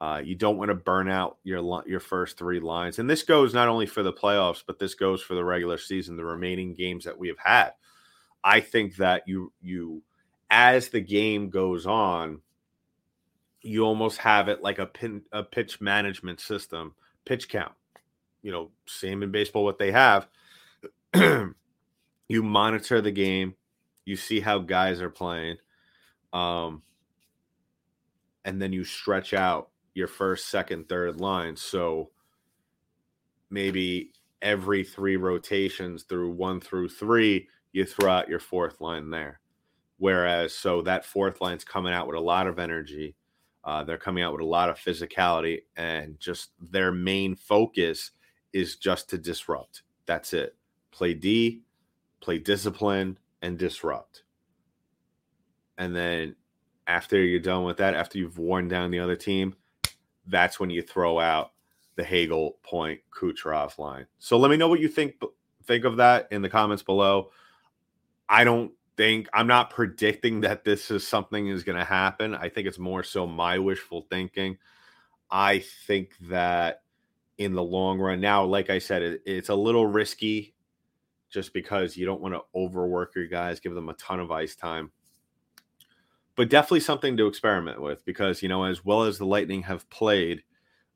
Uh, 0.00 0.20
you 0.22 0.34
don't 0.34 0.58
want 0.58 0.68
to 0.68 0.74
burn 0.74 1.08
out 1.08 1.38
your 1.42 1.82
your 1.86 2.00
first 2.00 2.38
three 2.38 2.60
lines, 2.60 2.98
and 2.98 3.08
this 3.08 3.22
goes 3.22 3.54
not 3.54 3.68
only 3.68 3.86
for 3.86 4.02
the 4.02 4.12
playoffs, 4.12 4.62
but 4.64 4.78
this 4.78 4.94
goes 4.94 5.22
for 5.22 5.34
the 5.34 5.44
regular 5.44 5.78
season, 5.78 6.16
the 6.16 6.24
remaining 6.24 6.74
games 6.74 7.04
that 7.04 7.18
we 7.18 7.28
have 7.28 7.38
had. 7.38 7.72
I 8.44 8.60
think 8.60 8.96
that 8.96 9.22
you 9.26 9.52
you 9.62 10.02
as 10.50 10.88
the 10.88 11.00
game 11.00 11.50
goes 11.50 11.86
on, 11.86 12.40
you 13.62 13.84
almost 13.84 14.18
have 14.18 14.48
it 14.48 14.62
like 14.62 14.78
a 14.78 14.86
pin 14.86 15.22
a 15.32 15.42
pitch 15.42 15.80
management 15.80 16.40
system, 16.40 16.94
pitch 17.24 17.48
count. 17.48 17.72
You 18.42 18.52
know, 18.52 18.70
same 18.86 19.22
in 19.22 19.32
baseball 19.32 19.64
what 19.64 19.78
they 19.78 19.90
have. 19.90 20.28
you 21.14 22.42
monitor 22.42 23.00
the 23.00 23.10
game, 23.10 23.54
you 24.04 24.16
see 24.16 24.40
how 24.40 24.58
guys 24.58 25.00
are 25.00 25.10
playing, 25.10 25.56
um, 26.32 26.82
and 28.44 28.62
then 28.62 28.72
you 28.72 28.84
stretch 28.84 29.34
out 29.34 29.70
your 29.94 30.06
first, 30.06 30.48
second, 30.48 30.88
third 30.88 31.20
line. 31.20 31.56
So 31.56 32.10
maybe 33.50 34.12
every 34.42 34.84
three 34.84 35.16
rotations 35.16 36.04
through 36.04 36.30
one 36.30 36.60
through 36.60 36.90
three, 36.90 37.48
you 37.72 37.84
throw 37.84 38.10
out 38.10 38.28
your 38.28 38.38
fourth 38.38 38.80
line 38.80 39.10
there. 39.10 39.40
Whereas, 39.98 40.54
so 40.54 40.82
that 40.82 41.04
fourth 41.04 41.40
line's 41.40 41.64
coming 41.64 41.92
out 41.92 42.06
with 42.06 42.16
a 42.16 42.20
lot 42.20 42.46
of 42.46 42.58
energy. 42.58 43.14
Uh, 43.64 43.82
they're 43.82 43.98
coming 43.98 44.22
out 44.22 44.32
with 44.32 44.42
a 44.42 44.46
lot 44.46 44.68
of 44.68 44.78
physicality, 44.78 45.62
and 45.76 46.20
just 46.20 46.50
their 46.60 46.92
main 46.92 47.34
focus 47.34 48.12
is 48.52 48.76
just 48.76 49.10
to 49.10 49.18
disrupt. 49.18 49.82
That's 50.06 50.32
it. 50.32 50.54
Play 50.92 51.14
D, 51.14 51.62
play 52.20 52.38
discipline, 52.38 53.18
and 53.42 53.58
disrupt. 53.58 54.22
And 55.78 55.94
then 55.94 56.36
after 56.86 57.22
you're 57.22 57.40
done 57.40 57.64
with 57.64 57.78
that, 57.78 57.94
after 57.94 58.18
you've 58.18 58.38
worn 58.38 58.68
down 58.68 58.90
the 58.90 59.00
other 59.00 59.16
team, 59.16 59.54
that's 60.26 60.60
when 60.60 60.70
you 60.70 60.82
throw 60.82 61.18
out 61.18 61.52
the 61.96 62.04
Hagel 62.04 62.58
point 62.62 63.00
Kucherov 63.10 63.78
line. 63.78 64.06
So 64.18 64.38
let 64.38 64.50
me 64.50 64.56
know 64.56 64.68
what 64.68 64.80
you 64.80 64.88
think 64.88 65.14
think 65.64 65.84
of 65.84 65.96
that 65.96 66.28
in 66.30 66.42
the 66.42 66.48
comments 66.48 66.82
below. 66.82 67.30
I 68.28 68.44
don't 68.44 68.72
think 68.96 69.28
I'm 69.32 69.46
not 69.46 69.70
predicting 69.70 70.40
that 70.40 70.64
this 70.64 70.90
is 70.90 71.06
something 71.06 71.48
is 71.48 71.64
going 71.64 71.78
to 71.78 71.84
happen. 71.84 72.34
I 72.34 72.48
think 72.48 72.66
it's 72.66 72.78
more 72.78 73.02
so 73.02 73.26
my 73.26 73.58
wishful 73.58 74.06
thinking. 74.10 74.58
I 75.30 75.64
think 75.86 76.12
that 76.28 76.82
in 77.38 77.54
the 77.54 77.62
long 77.62 77.98
run, 77.98 78.20
now, 78.20 78.44
like 78.44 78.70
I 78.70 78.78
said, 78.78 79.02
it, 79.02 79.22
it's 79.26 79.48
a 79.48 79.54
little 79.54 79.86
risky 79.86 80.54
just 81.28 81.52
because 81.52 81.96
you 81.96 82.06
don't 82.06 82.20
want 82.20 82.34
to 82.34 82.42
overwork 82.54 83.14
your 83.14 83.26
guys, 83.26 83.60
give 83.60 83.74
them 83.74 83.88
a 83.88 83.94
ton 83.94 84.20
of 84.20 84.30
ice 84.30 84.54
time. 84.54 84.90
But 86.36 86.50
definitely 86.50 86.80
something 86.80 87.16
to 87.16 87.26
experiment 87.26 87.80
with 87.80 88.04
because, 88.04 88.42
you 88.42 88.48
know, 88.48 88.64
as 88.64 88.84
well 88.84 89.02
as 89.02 89.18
the 89.18 89.26
Lightning 89.26 89.62
have 89.62 89.88
played 89.90 90.42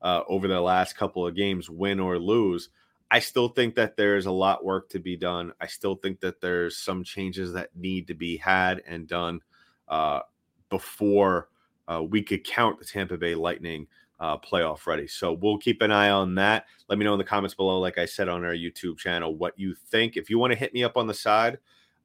uh, 0.01 0.21
over 0.27 0.47
the 0.47 0.61
last 0.61 0.95
couple 0.95 1.27
of 1.27 1.35
games, 1.35 1.69
win 1.69 1.99
or 1.99 2.17
lose, 2.17 2.69
I 3.11 3.19
still 3.19 3.49
think 3.49 3.75
that 3.75 3.97
there's 3.97 4.25
a 4.25 4.31
lot 4.31 4.63
work 4.63 4.87
to 4.89 4.99
be 4.99 5.17
done. 5.17 5.51
I 5.59 5.67
still 5.67 5.95
think 5.95 6.21
that 6.21 6.39
there's 6.39 6.77
some 6.77 7.03
changes 7.03 7.51
that 7.51 7.75
need 7.75 8.07
to 8.07 8.13
be 8.13 8.37
had 8.37 8.81
and 8.87 9.05
done 9.05 9.41
uh, 9.89 10.21
before 10.69 11.49
uh, 11.89 12.01
we 12.01 12.23
could 12.23 12.45
count 12.45 12.79
the 12.79 12.85
Tampa 12.85 13.17
Bay 13.17 13.35
Lightning 13.35 13.85
uh, 14.21 14.37
playoff 14.37 14.87
ready. 14.87 15.07
So 15.07 15.33
we'll 15.33 15.57
keep 15.57 15.81
an 15.81 15.91
eye 15.91 16.09
on 16.09 16.35
that. 16.35 16.67
Let 16.87 16.97
me 16.97 17.03
know 17.03 17.11
in 17.11 17.17
the 17.17 17.25
comments 17.25 17.53
below, 17.53 17.79
like 17.79 17.97
I 17.97 18.05
said 18.05 18.29
on 18.29 18.45
our 18.45 18.53
YouTube 18.53 18.97
channel, 18.97 19.35
what 19.35 19.59
you 19.59 19.75
think. 19.75 20.15
If 20.15 20.29
you 20.29 20.39
want 20.39 20.53
to 20.53 20.59
hit 20.59 20.73
me 20.73 20.85
up 20.85 20.95
on 20.95 21.07
the 21.07 21.13
side 21.13 21.57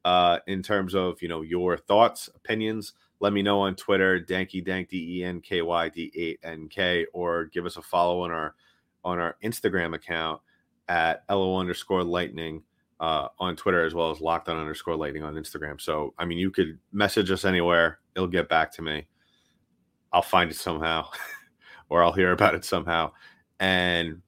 uh, 0.04 0.40
in 0.48 0.60
terms 0.60 0.96
of 0.96 1.22
you 1.22 1.28
know 1.28 1.42
your 1.42 1.76
thoughts, 1.76 2.28
opinions, 2.34 2.94
let 3.20 3.32
me 3.32 3.42
know 3.42 3.60
on 3.60 3.76
Twitter, 3.76 4.18
Danky 4.18 4.64
Dank 4.64 4.88
D 4.88 5.20
E 5.20 5.24
N 5.24 5.40
K 5.40 5.62
Y 5.62 5.88
D 5.88 6.10
8 6.12 6.40
N 6.42 6.68
K, 6.68 7.06
or 7.12 7.44
give 7.44 7.64
us 7.64 7.76
a 7.76 7.82
follow 7.82 8.22
on 8.22 8.32
our 8.32 8.56
on 9.04 9.20
our 9.20 9.36
Instagram 9.44 9.94
account 9.94 10.40
at 10.88 11.24
LO 11.30 11.58
underscore 11.58 12.04
lightning 12.04 12.62
uh, 13.00 13.28
on 13.38 13.56
Twitter 13.56 13.84
as 13.84 13.94
well 13.94 14.10
as 14.10 14.20
locked 14.20 14.48
on 14.48 14.56
underscore 14.58 14.96
lightning 14.96 15.22
on 15.22 15.34
Instagram. 15.34 15.80
So 15.80 16.14
I 16.18 16.24
mean 16.24 16.38
you 16.38 16.50
could 16.50 16.78
message 16.92 17.30
us 17.30 17.44
anywhere, 17.44 17.98
it'll 18.14 18.28
get 18.28 18.48
back 18.48 18.72
to 18.72 18.82
me. 18.82 19.06
I'll 20.12 20.22
find 20.22 20.50
it 20.50 20.56
somehow. 20.56 21.08
or 21.88 22.02
I'll 22.02 22.12
hear 22.12 22.32
about 22.32 22.54
it 22.54 22.64
somehow. 22.64 23.12
And 23.60 24.22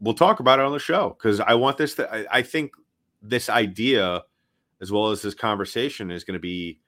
we'll 0.00 0.14
talk 0.14 0.40
about 0.40 0.58
it 0.58 0.64
on 0.64 0.72
the 0.72 0.78
show 0.78 1.16
because 1.18 1.40
I 1.40 1.54
want 1.54 1.78
this 1.78 1.94
to, 1.96 2.12
I, 2.12 2.38
I 2.38 2.42
think 2.42 2.72
this 3.22 3.48
idea, 3.48 4.22
as 4.80 4.92
well 4.92 5.10
as 5.10 5.22
this 5.22 5.34
conversation, 5.34 6.10
is 6.10 6.24
going 6.24 6.34
to 6.34 6.40
be 6.40 6.80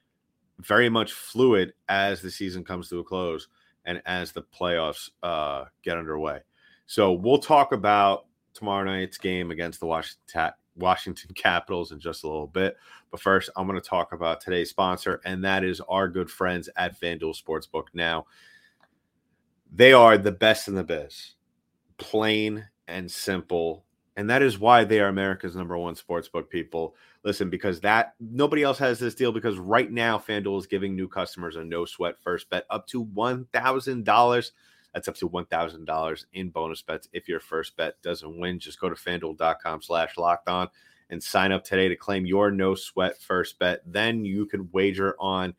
very 0.59 0.89
much 0.89 1.13
fluid 1.13 1.73
as 1.89 2.21
the 2.21 2.31
season 2.31 2.63
comes 2.63 2.89
to 2.89 2.99
a 2.99 3.03
close 3.03 3.47
and 3.85 4.01
as 4.05 4.31
the 4.31 4.41
playoffs 4.41 5.09
uh, 5.23 5.65
get 5.83 5.97
underway. 5.97 6.39
So 6.85 7.13
we'll 7.13 7.39
talk 7.39 7.73
about 7.73 8.26
tomorrow 8.57 8.85
night's 8.85 9.17
game 9.17 9.51
against 9.51 9.79
the 9.79 9.85
Washington, 9.85 10.51
Washington 10.75 11.31
Capitals 11.35 11.91
in 11.91 11.99
just 11.99 12.23
a 12.23 12.27
little 12.27 12.47
bit. 12.47 12.77
But 13.11 13.21
first, 13.21 13.49
I'm 13.55 13.67
going 13.67 13.79
to 13.79 13.87
talk 13.87 14.13
about 14.13 14.41
today's 14.41 14.69
sponsor, 14.69 15.21
and 15.25 15.43
that 15.43 15.63
is 15.63 15.81
our 15.81 16.07
good 16.07 16.29
friends 16.29 16.69
at 16.75 16.99
FanDuel 16.99 17.41
Sportsbook. 17.41 17.85
Now, 17.93 18.25
they 19.71 19.93
are 19.93 20.17
the 20.17 20.31
best 20.31 20.67
in 20.67 20.75
the 20.75 20.83
biz, 20.83 21.35
plain 21.97 22.67
and 22.87 23.09
simple. 23.09 23.83
And 24.15 24.29
that 24.31 24.41
is 24.41 24.57
why 24.57 24.83
they 24.83 24.99
are 24.99 25.09
America's 25.09 25.55
number 25.55 25.77
one 25.77 25.93
sportsbook 25.93 26.49
people. 26.49 26.95
Listen, 27.23 27.51
because 27.51 27.79
that 27.81 28.15
nobody 28.19 28.63
else 28.63 28.79
has 28.79 28.97
this 28.97 29.13
deal 29.13 29.31
because 29.31 29.59
right 29.59 29.91
now 29.91 30.17
FanDuel 30.17 30.57
is 30.57 30.65
giving 30.65 30.95
new 30.95 31.07
customers 31.07 31.55
a 31.55 31.63
no 31.63 31.85
sweat 31.85 32.15
first 32.19 32.49
bet 32.49 32.65
up 32.71 32.87
to 32.87 33.05
$1,000. 33.05 34.51
That's 34.93 35.07
up 35.07 35.15
to 35.17 35.29
$1,000 35.29 36.25
in 36.33 36.49
bonus 36.49 36.81
bets. 36.81 37.07
If 37.13 37.27
your 37.27 37.39
first 37.39 37.77
bet 37.77 38.01
doesn't 38.01 38.39
win, 38.39 38.59
just 38.59 38.79
go 38.79 38.89
to 38.89 38.95
fanduel.com 38.95 39.81
slash 39.81 40.17
locked 40.17 40.49
on 40.49 40.69
and 41.09 41.21
sign 41.21 41.51
up 41.51 41.63
today 41.63 41.87
to 41.87 41.95
claim 41.95 42.25
your 42.25 42.51
no 42.51 42.75
sweat 42.75 43.21
first 43.21 43.59
bet. 43.59 43.81
Then 43.85 44.25
you 44.25 44.45
can 44.45 44.69
wager 44.71 45.15
on 45.19 45.53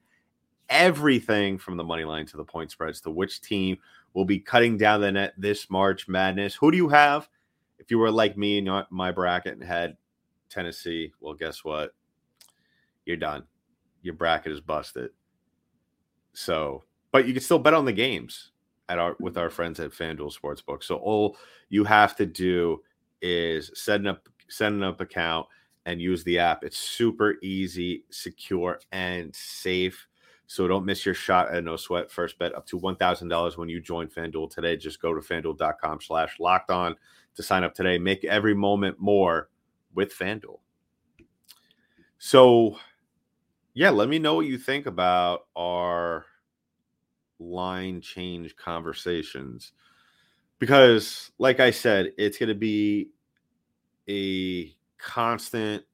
everything 0.69 1.59
from 1.59 1.77
the 1.77 1.85
money 1.85 2.05
line 2.05 2.27
to 2.27 2.37
the 2.37 2.45
point 2.45 2.71
spreads 2.71 3.01
to 3.03 3.11
which 3.11 3.41
team 3.41 3.79
will 4.15 4.25
be 4.25 4.39
cutting 4.39 4.77
down 4.77 5.01
the 5.01 5.13
net 5.13 5.35
this 5.39 5.71
March 5.71 6.09
Madness. 6.09 6.55
Who 6.55 6.71
do 6.71 6.77
you 6.77 6.89
have? 6.89 7.29
If 7.79 7.91
you 7.91 7.99
were 7.99 8.11
like 8.11 8.37
me 8.37 8.59
in 8.59 8.85
my 8.91 9.13
bracket 9.13 9.55
and 9.55 9.65
had 9.65 9.97
Tennessee, 10.51 11.13
well, 11.21 11.35
guess 11.35 11.65
what? 11.65 11.95
You're 13.07 13.17
done. 13.17 13.45
Your 14.03 14.15
bracket 14.15 14.53
is 14.53 14.61
busted. 14.61 15.11
So, 16.33 16.85
but 17.13 17.27
you 17.27 17.33
can 17.33 17.43
still 17.43 17.59
bet 17.59 17.75
on 17.75 17.85
the 17.85 17.93
games 17.93 18.51
at 18.89 18.99
our 18.99 19.17
with 19.21 19.37
our 19.37 19.51
friends 19.51 19.81
at 19.81 19.91
FanDuel 19.91 20.37
Sportsbook. 20.37 20.83
So 20.83 20.97
all 20.97 21.37
you 21.69 21.85
have 21.85 22.17
to 22.17 22.27
do 22.27 22.83
is 23.21 23.71
set 23.75 24.07
up 24.07 24.29
set 24.49 24.73
an 24.73 24.83
up 24.83 25.01
account 25.01 25.47
and 25.87 26.01
use 26.01 26.23
the 26.25 26.39
app. 26.39 26.65
It's 26.65 26.77
super 26.77 27.37
easy, 27.43 28.05
secure, 28.11 28.79
and 28.93 29.35
safe. 29.35 30.07
So 30.47 30.67
don't 30.67 30.85
miss 30.85 31.05
your 31.05 31.15
shot 31.15 31.51
at 31.51 31.65
no 31.65 31.77
sweat 31.77 32.11
first 32.11 32.39
bet 32.39 32.55
up 32.55 32.67
to 32.67 32.79
$1,000 32.79 33.57
when 33.57 33.69
you 33.69 33.81
join 33.81 34.09
FanDuel 34.09 34.51
today. 34.51 34.77
Just 34.77 35.01
go 35.01 35.15
to 35.15 35.21
fanduel.com 35.21 36.01
slash 36.01 36.41
locked 36.41 36.71
on 36.71 36.97
to 37.35 37.43
sign 37.43 37.65
up 37.65 37.75
today. 37.75 37.99
Make 37.99 38.25
every 38.25 38.55
moment 38.55 38.99
more 38.99 39.49
with 39.95 40.15
FanDuel. 40.15 40.59
So, 42.19 42.79
yeah, 43.75 43.91
let 43.91 44.09
me 44.09 44.19
know 44.19 44.35
what 44.35 44.47
you 44.47 44.59
think 44.59 44.87
about 44.87 45.47
our 45.55 46.27
line 47.39 48.01
change 48.01 48.57
conversations. 48.57 49.73
because, 50.59 51.31
like 51.39 51.61
I 51.61 51.71
said, 51.71 52.13
it's 52.19 52.39
going 52.39 52.49
to 52.49 52.55
be 52.55 53.11
a 54.09 54.75
constant 54.99 55.85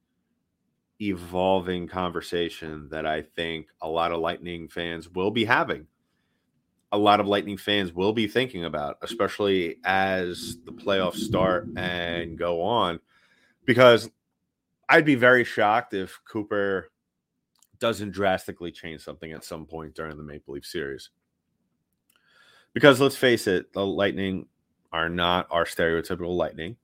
evolving 1.00 1.86
conversation 1.86 2.88
that 2.90 3.04
I 3.06 3.22
think 3.22 3.66
a 3.82 3.88
lot 3.88 4.12
of 4.12 4.20
Lightning 4.20 4.68
fans 4.68 5.08
will 5.10 5.30
be 5.30 5.44
having. 5.44 5.86
A 6.92 6.98
lot 6.98 7.20
of 7.20 7.26
Lightning 7.26 7.58
fans 7.58 7.92
will 7.92 8.12
be 8.12 8.28
thinking 8.28 8.64
about, 8.64 8.98
especially 9.02 9.76
as 9.84 10.58
the 10.64 10.72
playoffs 10.72 11.16
start 11.18 11.68
and 11.76 12.38
go 12.38 12.62
on, 12.62 13.00
because 13.66 14.08
I'd 14.88 15.04
be 15.04 15.16
very 15.16 15.44
shocked 15.44 15.92
if 15.92 16.20
Cooper 16.24 16.90
doesn't 17.80 18.12
drastically 18.12 18.70
change 18.70 19.02
something 19.02 19.32
at 19.32 19.44
some 19.44 19.66
point 19.66 19.94
during 19.94 20.16
the 20.16 20.22
Maple 20.22 20.54
Leaf 20.54 20.64
series. 20.64 21.10
Because 22.74 23.00
let's 23.00 23.16
face 23.16 23.46
it, 23.46 23.72
the 23.72 23.86
Lightning 23.86 24.46
are 24.92 25.08
not 25.08 25.46
our 25.50 25.64
stereotypical 25.64 26.36
Lightning. 26.36 26.76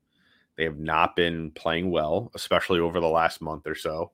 They 0.57 0.65
have 0.65 0.79
not 0.79 1.17
been 1.17 1.51
playing 1.53 1.91
well, 1.91 2.31
especially 2.35 2.81
over 2.81 3.01
the 3.01 3.09
last 3.09 3.41
month 3.41 3.67
or 3.67 3.75
so. 3.75 4.13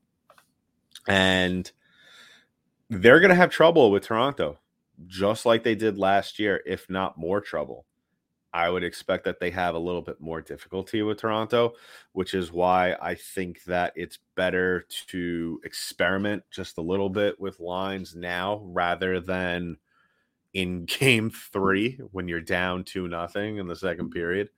And 1.07 1.71
they're 2.89 3.21
going 3.21 3.31
to 3.31 3.35
have 3.37 3.51
trouble 3.51 3.91
with 3.91 4.05
Toronto, 4.05 4.59
just 5.07 5.45
like 5.45 5.63
they 5.63 5.75
did 5.75 5.99
last 5.99 6.39
year, 6.39 6.63
if 6.67 6.89
not 6.89 7.19
more 7.19 7.41
trouble. 7.41 7.85
I 8.53 8.71
would 8.71 8.85
expect 8.85 9.25
that 9.25 9.39
they 9.39 9.51
have 9.51 9.75
a 9.75 9.79
little 9.79 10.01
bit 10.01 10.19
more 10.21 10.41
difficulty 10.41 11.03
with 11.03 11.21
Toronto, 11.21 11.75
which 12.13 12.33
is 12.33 12.53
why 12.53 12.97
I 13.03 13.15
think 13.15 13.63
that 13.65 13.93
it's 13.97 14.19
better 14.35 14.87
to 15.09 15.61
experiment 15.63 16.43
just 16.51 16.79
a 16.79 16.83
little 16.83 17.11
bit 17.11 17.39
with 17.39 17.61
lines 17.61 18.15
now 18.15 18.63
rather 18.65 19.21
than 19.21 19.77
in 20.55 20.85
game 20.85 21.31
three 21.31 21.99
when 22.13 22.29
you're 22.29 22.41
down 22.41 22.85
two 22.85 23.09
nothing 23.09 23.59
in 23.59 23.67
the 23.67 23.77
second 23.77 24.11
period. 24.11 24.51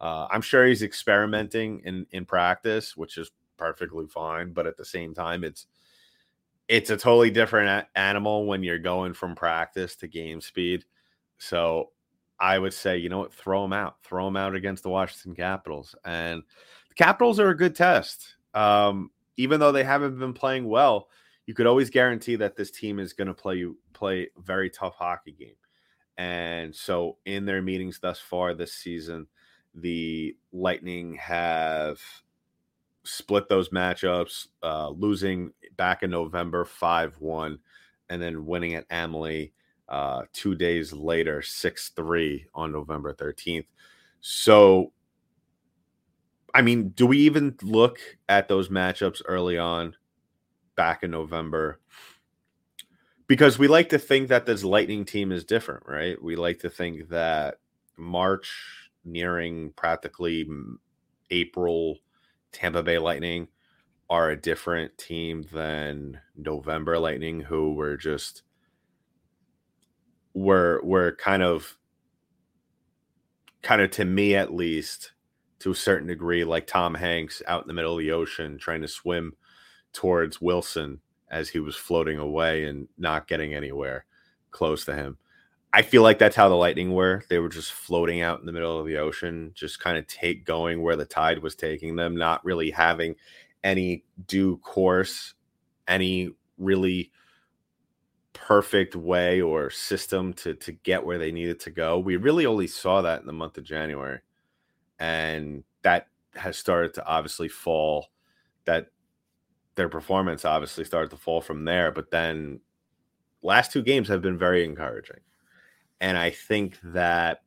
Uh, 0.00 0.26
I'm 0.30 0.42
sure 0.42 0.66
he's 0.66 0.82
experimenting 0.82 1.80
in 1.84 2.06
in 2.10 2.24
practice, 2.24 2.96
which 2.96 3.18
is 3.18 3.30
perfectly 3.56 4.06
fine. 4.06 4.52
But 4.52 4.66
at 4.66 4.76
the 4.76 4.84
same 4.84 5.14
time, 5.14 5.44
it's 5.44 5.66
it's 6.68 6.90
a 6.90 6.96
totally 6.96 7.30
different 7.30 7.68
a- 7.68 7.98
animal 7.98 8.46
when 8.46 8.62
you're 8.62 8.78
going 8.78 9.14
from 9.14 9.34
practice 9.34 9.96
to 9.96 10.08
game 10.08 10.40
speed. 10.40 10.84
So 11.38 11.90
I 12.40 12.58
would 12.58 12.74
say, 12.74 12.98
you 12.98 13.08
know 13.08 13.18
what, 13.18 13.32
throw 13.34 13.64
him 13.64 13.72
out, 13.72 14.02
throw 14.02 14.26
him 14.26 14.36
out 14.36 14.54
against 14.54 14.82
the 14.82 14.88
Washington 14.88 15.34
Capitals, 15.34 15.94
and 16.04 16.42
the 16.88 16.94
Capitals 16.94 17.38
are 17.38 17.50
a 17.50 17.56
good 17.56 17.76
test. 17.76 18.36
Um, 18.54 19.10
even 19.36 19.60
though 19.60 19.72
they 19.72 19.84
haven't 19.84 20.18
been 20.18 20.34
playing 20.34 20.68
well, 20.68 21.08
you 21.46 21.54
could 21.54 21.66
always 21.66 21.90
guarantee 21.90 22.36
that 22.36 22.56
this 22.56 22.70
team 22.70 22.98
is 22.98 23.12
going 23.12 23.28
to 23.28 23.34
play 23.34 23.56
you 23.56 23.78
play 24.02 24.28
very 24.36 24.68
tough 24.68 24.96
hockey 24.96 25.30
game. 25.30 25.54
And 26.18 26.74
so, 26.74 27.18
in 27.24 27.46
their 27.46 27.62
meetings 27.62 28.00
thus 28.00 28.18
far 28.18 28.52
this 28.52 28.74
season, 28.74 29.28
the 29.76 30.36
Lightning 30.52 31.14
have 31.14 32.00
split 33.04 33.48
those 33.48 33.68
matchups, 33.68 34.48
uh, 34.60 34.88
losing 34.88 35.52
back 35.76 36.02
in 36.02 36.10
November 36.10 36.64
5 36.64 37.14
1, 37.20 37.58
and 38.10 38.20
then 38.20 38.44
winning 38.44 38.74
at 38.74 38.86
Amalie 38.90 39.52
uh, 39.88 40.22
two 40.32 40.56
days 40.56 40.92
later, 40.92 41.40
6 41.40 41.90
3 41.90 42.46
on 42.54 42.72
November 42.72 43.14
13th. 43.14 43.66
So, 44.20 44.92
I 46.52 46.62
mean, 46.62 46.88
do 46.88 47.06
we 47.06 47.18
even 47.18 47.56
look 47.62 48.00
at 48.28 48.48
those 48.48 48.68
matchups 48.68 49.22
early 49.26 49.58
on 49.58 49.94
back 50.74 51.04
in 51.04 51.12
November? 51.12 51.78
Because 53.32 53.58
we 53.58 53.66
like 53.66 53.88
to 53.88 53.98
think 53.98 54.28
that 54.28 54.44
this 54.44 54.62
Lightning 54.62 55.06
team 55.06 55.32
is 55.32 55.42
different, 55.42 55.84
right? 55.86 56.22
We 56.22 56.36
like 56.36 56.58
to 56.58 56.68
think 56.68 57.08
that 57.08 57.60
March 57.96 58.90
nearing 59.06 59.72
practically 59.74 60.46
April, 61.30 61.96
Tampa 62.52 62.82
Bay 62.82 62.98
Lightning 62.98 63.48
are 64.10 64.28
a 64.28 64.36
different 64.36 64.98
team 64.98 65.46
than 65.50 66.20
November 66.36 66.98
Lightning, 66.98 67.40
who 67.40 67.72
were 67.72 67.96
just 67.96 68.42
were 70.34 70.82
were 70.84 71.16
kind 71.16 71.42
of 71.42 71.78
kind 73.62 73.80
of 73.80 73.90
to 73.92 74.04
me 74.04 74.34
at 74.34 74.52
least 74.52 75.12
to 75.60 75.70
a 75.70 75.74
certain 75.74 76.08
degree 76.08 76.44
like 76.44 76.66
Tom 76.66 76.96
Hanks 76.96 77.40
out 77.46 77.62
in 77.62 77.68
the 77.68 77.72
middle 77.72 77.94
of 77.94 77.98
the 77.98 78.12
ocean 78.12 78.58
trying 78.58 78.82
to 78.82 78.88
swim 78.88 79.32
towards 79.94 80.38
Wilson 80.38 81.00
as 81.32 81.48
he 81.48 81.58
was 81.58 81.74
floating 81.74 82.18
away 82.18 82.66
and 82.66 82.86
not 82.98 83.26
getting 83.26 83.54
anywhere 83.54 84.04
close 84.50 84.84
to 84.84 84.94
him. 84.94 85.18
I 85.72 85.80
feel 85.80 86.02
like 86.02 86.18
that's 86.18 86.36
how 86.36 86.50
the 86.50 86.54
Lightning 86.54 86.92
were. 86.92 87.24
They 87.30 87.38
were 87.38 87.48
just 87.48 87.72
floating 87.72 88.20
out 88.20 88.40
in 88.40 88.46
the 88.46 88.52
middle 88.52 88.78
of 88.78 88.86
the 88.86 88.98
ocean, 88.98 89.52
just 89.54 89.80
kind 89.80 89.96
of 89.96 90.06
take 90.06 90.44
going 90.44 90.82
where 90.82 90.96
the 90.96 91.06
tide 91.06 91.38
was 91.38 91.54
taking 91.54 91.96
them, 91.96 92.14
not 92.14 92.44
really 92.44 92.70
having 92.70 93.16
any 93.64 94.04
due 94.26 94.58
course, 94.58 95.32
any 95.88 96.30
really 96.58 97.10
perfect 98.34 98.94
way 98.94 99.40
or 99.40 99.70
system 99.70 100.32
to 100.34 100.54
to 100.54 100.72
get 100.72 101.04
where 101.04 101.18
they 101.18 101.32
needed 101.32 101.60
to 101.60 101.70
go. 101.70 101.98
We 101.98 102.16
really 102.16 102.44
only 102.44 102.66
saw 102.66 103.00
that 103.02 103.20
in 103.20 103.26
the 103.26 103.32
month 103.32 103.56
of 103.56 103.64
January. 103.64 104.20
And 104.98 105.64
that 105.82 106.08
has 106.34 106.58
started 106.58 106.92
to 106.94 107.06
obviously 107.06 107.48
fall 107.48 108.08
that 108.66 108.88
their 109.74 109.88
performance 109.88 110.44
obviously 110.44 110.84
started 110.84 111.10
to 111.10 111.16
fall 111.16 111.40
from 111.40 111.64
there, 111.64 111.90
but 111.90 112.10
then 112.10 112.60
last 113.42 113.72
two 113.72 113.82
games 113.82 114.08
have 114.08 114.22
been 114.22 114.38
very 114.38 114.64
encouraging. 114.64 115.20
And 116.00 116.18
I 116.18 116.30
think 116.30 116.78
that, 116.84 117.42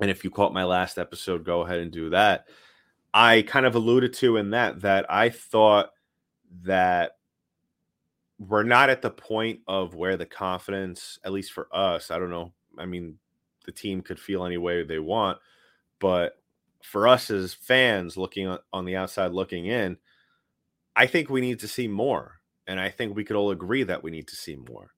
and 0.00 0.10
if 0.10 0.24
you 0.24 0.30
caught 0.30 0.52
my 0.52 0.64
last 0.64 0.98
episode, 0.98 1.44
go 1.44 1.62
ahead 1.62 1.80
and 1.80 1.90
do 1.90 2.10
that. 2.10 2.46
I 3.12 3.42
kind 3.42 3.66
of 3.66 3.74
alluded 3.74 4.12
to 4.14 4.36
in 4.38 4.50
that 4.50 4.80
that 4.80 5.06
I 5.10 5.28
thought 5.28 5.90
that 6.62 7.12
we're 8.38 8.64
not 8.64 8.90
at 8.90 9.02
the 9.02 9.10
point 9.10 9.60
of 9.68 9.94
where 9.94 10.16
the 10.16 10.26
confidence, 10.26 11.18
at 11.24 11.32
least 11.32 11.52
for 11.52 11.68
us, 11.72 12.10
I 12.10 12.18
don't 12.18 12.30
know. 12.30 12.52
I 12.78 12.86
mean, 12.86 13.18
the 13.64 13.72
team 13.72 14.02
could 14.02 14.18
feel 14.18 14.44
any 14.44 14.56
way 14.56 14.82
they 14.82 14.98
want, 14.98 15.38
but 16.00 16.40
for 16.82 17.08
us 17.08 17.30
as 17.30 17.54
fans 17.54 18.16
looking 18.16 18.56
on 18.72 18.84
the 18.84 18.96
outside 18.96 19.32
looking 19.32 19.66
in, 19.66 19.96
I 20.96 21.06
think 21.06 21.28
we 21.28 21.40
need 21.40 21.60
to 21.60 21.68
see 21.68 21.88
more. 21.88 22.40
And 22.66 22.80
I 22.80 22.88
think 22.88 23.14
we 23.14 23.24
could 23.24 23.36
all 23.36 23.50
agree 23.50 23.82
that 23.82 24.02
we 24.02 24.10
need 24.10 24.28
to 24.28 24.36
see 24.36 24.56
more. 24.56 24.90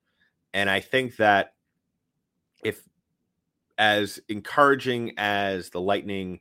And 0.55 0.71
I 0.71 0.81
think 0.81 1.17
that 1.17 1.55
if 2.63 2.83
as 3.79 4.21
encouraging 4.29 5.13
as 5.19 5.71
the 5.71 5.81
Lightning 5.81 6.41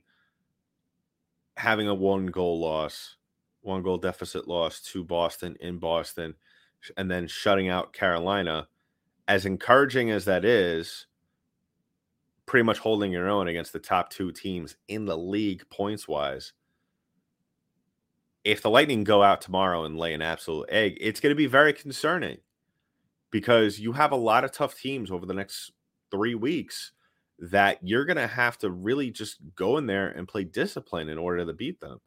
having 1.56 1.88
a 1.88 1.94
one 1.94 2.26
goal 2.26 2.60
loss, 2.60 3.16
one 3.62 3.82
goal 3.82 3.98
deficit 3.98 4.46
loss 4.46 4.80
to 4.80 5.04
Boston 5.04 5.56
in 5.60 5.78
Boston, 5.78 6.34
and 6.96 7.10
then 7.10 7.26
shutting 7.26 7.68
out 7.68 7.92
Carolina, 7.92 8.68
as 9.26 9.44
encouraging 9.44 10.10
as 10.10 10.24
that 10.26 10.44
is, 10.44 11.06
pretty 12.46 12.62
much 12.62 12.78
holding 12.78 13.10
your 13.10 13.28
own 13.28 13.48
against 13.48 13.72
the 13.72 13.78
top 13.80 14.10
two 14.10 14.30
teams 14.30 14.76
in 14.86 15.04
the 15.04 15.18
league 15.18 15.68
points 15.68 16.06
wise. 16.06 16.52
If 18.46 18.62
the 18.62 18.70
Lightning 18.70 19.02
go 19.02 19.24
out 19.24 19.40
tomorrow 19.40 19.84
and 19.84 19.98
lay 19.98 20.14
an 20.14 20.22
absolute 20.22 20.68
egg, 20.70 20.96
it's 21.00 21.18
going 21.18 21.32
to 21.32 21.36
be 21.36 21.46
very 21.46 21.72
concerning 21.72 22.38
because 23.32 23.80
you 23.80 23.92
have 23.92 24.12
a 24.12 24.16
lot 24.16 24.44
of 24.44 24.52
tough 24.52 24.78
teams 24.78 25.10
over 25.10 25.26
the 25.26 25.34
next 25.34 25.72
three 26.12 26.36
weeks 26.36 26.92
that 27.40 27.78
you're 27.82 28.04
going 28.04 28.16
to 28.16 28.28
have 28.28 28.56
to 28.58 28.70
really 28.70 29.10
just 29.10 29.38
go 29.56 29.76
in 29.78 29.86
there 29.86 30.06
and 30.06 30.28
play 30.28 30.44
discipline 30.44 31.08
in 31.08 31.18
order 31.18 31.44
to 31.44 31.52
beat 31.52 31.80
them. 31.80 31.98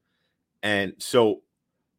And 0.63 0.93
so 0.97 1.41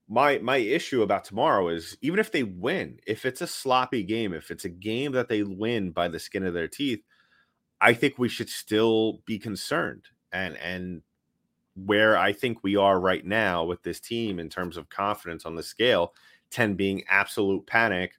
my 0.09 0.39
my 0.39 0.57
issue 0.57 1.03
about 1.03 1.27
tomorrow 1.27 1.69
is 1.69 1.99
even 2.01 2.19
if 2.19 2.33
they 2.33 2.43
win, 2.43 2.99
if 3.07 3.27
it's 3.27 3.43
a 3.43 3.47
sloppy 3.47 4.03
game, 4.03 4.33
if 4.33 4.51
it's 4.51 4.65
a 4.65 4.71
game 4.71 5.13
that 5.13 5.29
they 5.29 5.43
win 5.43 5.91
by 5.91 6.09
the 6.09 6.19
skin 6.19 6.47
of 6.47 6.55
their 6.55 6.67
teeth, 6.67 7.03
I 7.79 7.93
think 7.93 8.19
we 8.19 8.31
should 8.31 8.49
still 8.49 9.21
be 9.27 9.39
concerned. 9.39 10.07
And 10.33 10.57
and 10.57 11.03
where 11.75 12.17
I 12.17 12.33
think 12.33 12.63
we 12.63 12.77
are 12.77 13.01
right 13.01 13.25
now 13.25 13.65
with 13.65 13.83
this 13.83 14.01
team 14.01 14.39
in 14.39 14.49
terms 14.49 14.77
of 14.77 14.89
confidence 14.89 15.47
on 15.47 15.55
the 15.55 15.63
scale, 15.63 16.15
10 16.51 16.75
being 16.75 17.05
absolute 17.09 17.67
panic 17.67 18.13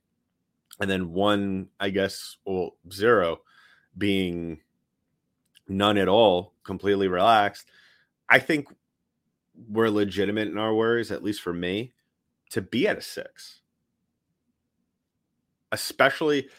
and 0.79 0.89
then 0.89 1.13
one 1.13 1.67
I 1.79 1.89
guess 1.89 2.37
well 2.45 2.75
zero 2.91 3.41
being 3.97 4.59
none 5.67 5.97
at 5.97 6.07
all, 6.07 6.53
completely 6.63 7.07
relaxed, 7.07 7.69
I 8.29 8.39
think 8.39 8.67
we're 9.69 9.89
legitimate 9.89 10.47
in 10.47 10.57
our 10.57 10.73
worries, 10.73 11.11
at 11.11 11.23
least 11.23 11.41
for 11.41 11.53
me, 11.53 11.93
to 12.51 12.61
be 12.61 12.87
at 12.87 12.97
a 12.97 13.01
six. 13.01 13.61
Especially 15.71 16.49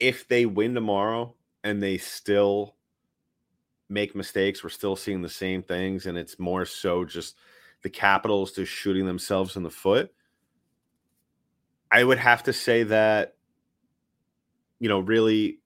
if 0.00 0.28
they 0.28 0.44
win 0.44 0.74
tomorrow 0.74 1.34
and 1.64 1.82
they 1.82 1.98
still 1.98 2.74
make 3.88 4.14
mistakes, 4.14 4.62
we're 4.62 4.70
still 4.70 4.96
seeing 4.96 5.22
the 5.22 5.28
same 5.28 5.62
things, 5.62 6.06
and 6.06 6.18
it's 6.18 6.38
more 6.38 6.64
so 6.64 7.04
just 7.04 7.36
the 7.82 7.90
Capitals 7.90 8.52
just 8.52 8.72
shooting 8.72 9.06
themselves 9.06 9.56
in 9.56 9.62
the 9.62 9.70
foot. 9.70 10.12
I 11.90 12.04
would 12.04 12.18
have 12.18 12.42
to 12.44 12.52
say 12.52 12.82
that, 12.84 13.36
you 14.78 14.88
know, 14.88 15.00
really 15.00 15.60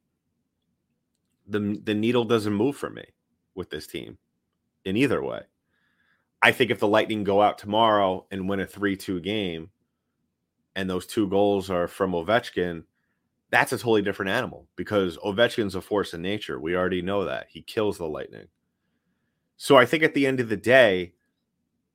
the 1.49 1.81
the 1.83 1.95
needle 1.95 2.25
doesn't 2.25 2.53
move 2.55 2.77
for 2.77 2.91
me. 2.91 3.05
with 3.55 3.71
this 3.71 3.87
team 3.87 4.19
in 4.85 4.97
either 4.97 5.23
way. 5.23 5.43
I 6.43 6.53
think 6.53 6.71
if 6.71 6.81
the 6.81 6.89
Lightning 6.89 7.25
go 7.25 7.43
out 7.43 7.59
tomorrow 7.59 8.27
and 8.31 8.49
win 8.49 8.61
a 8.61 8.67
3 8.67 8.97
2 8.97 9.21
game, 9.21 9.71
and 10.75 10.89
those 10.89 11.07
two 11.07 11.29
goals 11.29 11.71
are 11.71 11.89
from 11.89 12.13
Ovechkin, 12.13 12.85
that's 13.53 13.73
a 13.73 13.77
totally 13.77 14.03
different 14.03 14.31
animal 14.31 14.67
because 14.77 15.19
Ovechkin's 15.19 15.75
a 15.75 15.83
force 15.83 16.15
in 16.15 16.23
nature. 16.23 16.59
We 16.59 16.75
already 16.75 17.03
know 17.03 17.27
that. 17.27 17.47
He 17.51 17.61
kills 17.61 17.99
the 17.99 18.09
Lightning. 18.09 18.49
So 19.59 19.77
I 19.77 19.85
think 19.85 20.03
at 20.03 20.15
the 20.15 20.27
end 20.27 20.41
of 20.41 20.49
the 20.49 20.57
day, 20.57 21.13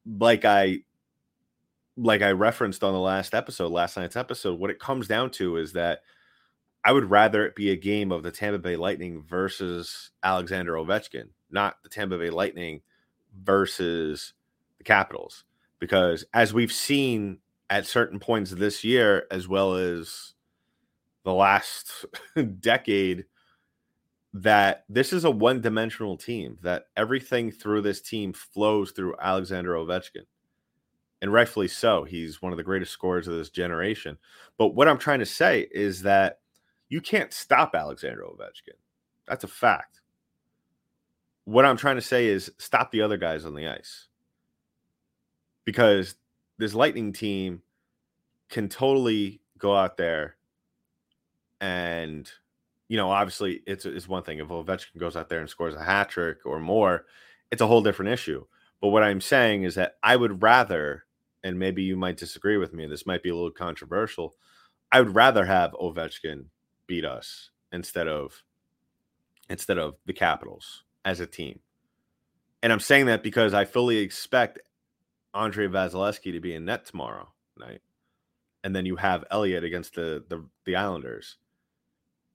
like 0.06 0.46
I 0.46 0.84
like 1.98 2.22
I 2.22 2.30
referenced 2.30 2.84
on 2.84 2.94
the 2.94 3.00
last 3.00 3.34
episode, 3.34 3.72
last 3.72 3.98
night's 3.98 4.16
episode, 4.16 4.60
what 4.60 4.70
it 4.70 4.80
comes 4.80 5.08
down 5.08 5.32
to 5.32 5.58
is 5.58 5.74
that 5.74 6.02
I 6.86 6.92
would 6.92 7.10
rather 7.10 7.44
it 7.46 7.56
be 7.56 7.72
a 7.72 7.76
game 7.76 8.12
of 8.12 8.22
the 8.22 8.32
Tampa 8.32 8.60
Bay 8.60 8.76
Lightning 8.76 9.24
versus 9.28 10.12
Alexander 10.24 10.74
Ovechkin, 10.74 11.30
not 11.50 11.82
the 11.82 11.90
Tampa 11.90 12.20
Bay 12.20 12.30
Lightning 12.30 12.82
versus 13.36 14.34
the 14.78 14.84
Capitals. 14.84 15.44
Because 15.80 16.24
as 16.36 16.54
we've 16.54 16.72
seen 16.72 17.40
at 17.70 17.88
certain 17.88 18.20
points 18.20 18.52
this 18.52 18.84
year, 18.84 19.26
as 19.32 19.48
well 19.48 19.74
as 19.74 20.36
the 21.28 21.34
last 21.34 22.06
decade, 22.62 23.26
that 24.34 24.86
this 24.88 25.12
is 25.12 25.26
a 25.26 25.30
one 25.30 25.60
dimensional 25.60 26.16
team, 26.16 26.58
that 26.62 26.86
everything 26.96 27.52
through 27.52 27.82
this 27.82 28.00
team 28.00 28.32
flows 28.32 28.92
through 28.92 29.14
Alexander 29.20 29.74
Ovechkin 29.74 30.24
and 31.22 31.34
rightfully 31.34 31.68
so. 31.68 32.06
He's 32.06 32.42
one 32.42 32.54
of 32.54 32.58
the 32.58 32.64
greatest 32.64 32.94
scorers 32.94 33.28
of 33.28 33.36
this 33.36 33.50
generation. 33.50 34.18
But 34.58 34.70
what 34.70 34.88
I'm 34.88 34.98
trying 34.98 35.20
to 35.20 35.26
say 35.26 35.68
is 35.70 36.02
that 36.04 36.40
you 36.88 37.02
can't 37.02 37.34
stop 37.34 37.76
Alexander 37.76 38.22
Ovechkin. 38.24 38.78
That's 39.28 39.44
a 39.44 39.50
fact. 39.50 40.00
What 41.44 41.66
I'm 41.66 41.76
trying 41.76 41.98
to 41.98 42.02
say 42.02 42.28
is 42.28 42.50
stop 42.58 42.90
the 42.90 43.02
other 43.02 43.18
guys 43.18 43.44
on 43.46 43.54
the 43.54 43.68
ice. 43.68 44.08
Because 45.66 46.16
this 46.58 46.74
Lightning 46.74 47.12
team 47.12 47.64
can 48.48 48.70
totally 48.70 49.42
go 49.58 49.76
out 49.76 49.98
there 49.98 50.38
and 51.62 52.30
you 52.88 52.98
know, 52.98 53.12
obviously 53.12 53.62
it's 53.68 53.86
it's 53.86 54.08
one 54.08 54.24
thing 54.24 54.40
if 54.40 54.48
Ovechkin 54.48 54.98
goes 54.98 55.16
out 55.16 55.30
there 55.30 55.40
and 55.40 55.50
scores 55.50 55.76
a 55.76 55.84
hat 55.84 56.10
trick 56.10 56.46
or 56.46 56.60
more, 56.60 57.06
it's 57.52 57.62
a 57.62 57.68
whole 57.68 57.82
different 57.82 58.12
issue. 58.12 58.46
But 58.82 58.90
what 58.90 59.04
I'm 59.04 59.22
saying 59.22 59.64
is 59.64 59.76
that 59.76 59.98
I 60.04 60.16
would 60.16 60.42
rather 60.44 61.06
and 61.44 61.60
maybe 61.60 61.84
you 61.84 61.96
might 61.96 62.18
disagree 62.18 62.58
with 62.58 62.74
me, 62.74 62.86
this 62.86 63.06
might 63.06 63.24
be 63.24 63.30
a 63.30 63.36
little 63.36 63.52
controversial. 63.52 64.36
I 64.92 65.02
would 65.02 65.16
rather 65.16 65.46
have 65.46 65.72
Ovechkin 65.74 66.46
beat 66.88 67.06
us 67.06 67.52
instead 67.72 68.08
of 68.08 68.44
instead 69.50 69.78
of 69.78 69.96
the 70.06 70.14
Capitals 70.14 70.84
as 71.06 71.20
a 71.20 71.28
team. 71.28 71.60
And 72.62 72.74
I'm 72.74 72.80
saying 72.80 73.06
that 73.06 73.24
because 73.24 73.54
I 73.54 73.66
fully 73.66 73.98
expect 73.98 74.60
Andre 75.34 75.68
Vasilevskiy 75.68 76.34
to 76.34 76.40
be 76.40 76.54
in 76.54 76.66
net 76.66 76.86
tomorrow 76.86 77.30
night. 77.58 77.82
And 78.64 78.76
then 78.76 78.86
you 78.86 78.98
have 78.98 79.24
Elliott 79.32 79.64
against 79.64 79.96
the 79.96 80.24
the, 80.28 80.46
the 80.66 80.76
Islanders. 80.76 81.38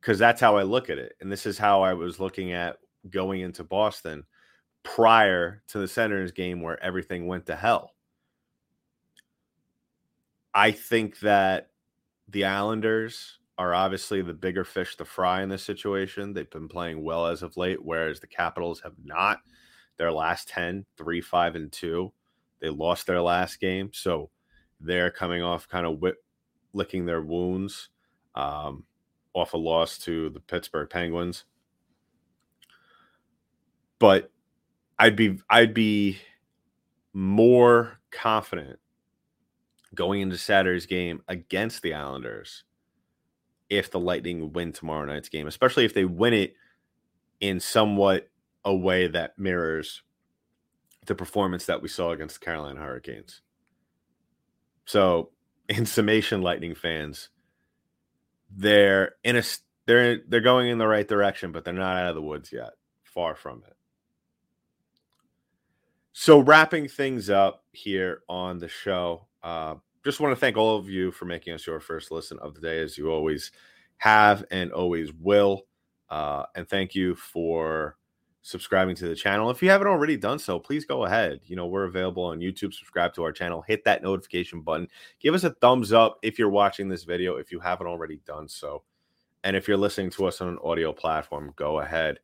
Because 0.03 0.19
that's 0.19 0.41
how 0.41 0.57
I 0.57 0.65
look 0.65 0.91
at 0.91 0.99
it. 0.99 1.15
And 1.21 1.31
this 1.31 1.47
is 1.47 1.57
how 1.57 1.83
I 1.83 1.95
was 1.95 2.19
looking 2.19 2.53
at 2.53 2.77
going 3.09 3.41
into 3.41 3.63
Boston 3.63 4.25
prior 4.83 5.63
to 5.69 5.79
the 5.79 5.87
Senators 5.87 6.33
game 6.33 6.61
where 6.61 6.83
everything 6.83 7.29
went 7.29 7.47
to 7.47 7.55
hell. 7.55 7.93
I 10.53 10.73
think 10.73 11.21
that 11.21 11.69
the 12.29 12.45
Islanders 12.45 13.39
are 13.59 13.75
obviously 13.75 14.23
the 14.23 14.35
bigger 14.35 14.65
fish 14.65 14.97
to 14.97 15.05
fry 15.05 15.43
in 15.43 15.49
this 15.49 15.63
situation. 15.63 16.33
They've 16.33 16.51
been 16.51 16.69
playing 16.69 17.05
well 17.05 17.29
as 17.29 17.45
of 17.45 17.57
late, 17.57 17.83
whereas 17.83 18.19
the 18.19 18.27
Capitals 18.27 18.81
have 18.81 18.95
not. 19.05 19.39
Their 19.99 20.11
last 20.11 20.49
10, 20.49 20.85
3, 20.99 21.21
5, 21.21 21.55
and 21.55 21.71
2. 21.71 22.13
They 22.61 22.71
lost 22.71 23.07
their 23.07 23.21
last 23.21 23.61
game. 23.61 23.91
So 23.93 24.31
they're 24.81 25.13
coming 25.13 25.43
off 25.43 25.69
kind 25.69 25.87
of 25.87 26.01
whip, 26.01 26.17
licking 26.73 27.07
their 27.07 27.23
wounds 27.23 27.91
um, 28.35 28.85
off 29.35 29.55
a 29.55 29.59
loss 29.59 29.99
to 29.99 30.31
the 30.31 30.41
Pittsburgh 30.41 30.89
Penguins. 30.91 31.45
But 33.99 34.31
I'd 34.99 35.17
be 35.17 35.39
I'd 35.49 35.75
be 35.75 36.19
more 37.13 37.99
confident 38.11 38.79
going 39.95 40.21
into 40.21 40.39
Saturday's 40.39 40.87
game 40.87 41.23
against 41.29 41.83
the 41.83 41.95
Islanders 41.95 42.65
if 43.69 43.91
the 43.91 44.01
Lightning 44.01 44.53
win 44.53 44.73
tomorrow 44.73 45.05
night's 45.05 45.29
game, 45.29 45.47
especially 45.47 45.85
if 45.85 45.95
they 45.95 46.05
win 46.05 46.35
it 46.35 46.55
in 47.41 47.59
somewhat 47.59 48.29
a 48.65 48.75
way 48.75 49.07
that 49.09 49.39
mirrors 49.39 50.03
the 51.07 51.15
performance 51.15 51.67
that 51.67 51.83
we 51.83 51.89
saw 51.89 52.13
against 52.13 52.39
the 52.39 52.45
Carolina 52.45 52.81
Hurricanes. 52.81 53.41
So, 54.85 55.31
in 55.69 55.87
summation, 55.87 56.43
Lightning 56.43 56.75
fans, 56.75 57.31
they're 58.57 59.15
in 59.25 59.37
a 59.37 59.43
they're 59.87 60.19
they're 60.29 60.41
going 60.41 60.69
in 60.69 60.79
the 60.79 60.87
right 60.87 61.07
direction, 61.07 61.53
but 61.53 61.65
they're 61.65 61.75
not 61.75 61.97
out 61.97 62.11
of 62.11 62.15
the 62.15 62.23
woods 62.23 62.53
yet. 62.53 62.71
Far 63.03 63.35
from 63.35 63.63
it. 63.67 63.77
So, 66.13 66.41
wrapping 66.41 66.89
things 66.89 67.31
up 67.31 67.65
here 67.73 68.23
on 68.29 68.59
the 68.59 68.69
show, 68.69 69.27
uh, 69.43 69.77
just 70.05 70.21
want 70.21 70.33
to 70.33 70.41
thank 70.41 70.57
all 70.57 70.77
of 70.77 70.89
you 70.89 71.11
for 71.11 71.25
making 71.25 71.55
us 71.55 71.67
your 71.67 71.81
first 71.81 72.11
listen 72.11 72.39
of 72.41 72.55
the 72.55 72.61
day, 72.61 72.81
as 72.81 72.99
you 72.99 73.11
always 73.11 73.51
have 73.99 74.45
and 74.51 74.73
always 74.73 75.13
will. 75.13 75.63
Uh, 76.11 76.45
and 76.55 76.69
thank 76.69 76.95
you 76.95 77.15
for 77.15 77.97
subscribing 78.43 78.97
to 78.97 79.09
the 79.09 79.15
channel. 79.15 79.51
If 79.51 79.63
you 79.63 79.71
haven't 79.71 79.87
already 79.87 80.17
done 80.17 80.39
so, 80.39 80.59
please 80.59 80.85
go 80.85 81.05
ahead. 81.05 81.41
You 81.47 81.57
know, 81.57 81.67
we're 81.67 81.85
available 81.85 82.25
on 82.25 82.41
YouTube. 82.41 82.75
Subscribe 82.75 83.15
to 83.15 83.23
our 83.23 83.33
channel, 83.33 83.63
hit 83.63 83.85
that 83.85 84.03
notification 84.03 84.61
button, 84.61 84.89
give 85.21 85.35
us 85.35 85.45
a 85.45 85.51
thumbs 85.51 85.93
up 85.93 86.19
if 86.23 86.39
you're 86.39 86.51
watching 86.51 86.89
this 86.89 87.05
video, 87.05 87.37
if 87.37 87.53
you 87.53 87.61
haven't 87.61 87.87
already 87.87 88.21
done 88.27 88.49
so. 88.49 88.83
And 89.45 89.57
if 89.57 89.67
you're 89.67 89.77
listening 89.77 90.11
to 90.11 90.27
us 90.27 90.41
on 90.41 90.49
an 90.49 90.59
audio 90.63 90.93
platform, 90.93 91.53
go 91.57 91.81
ahead 91.81 92.19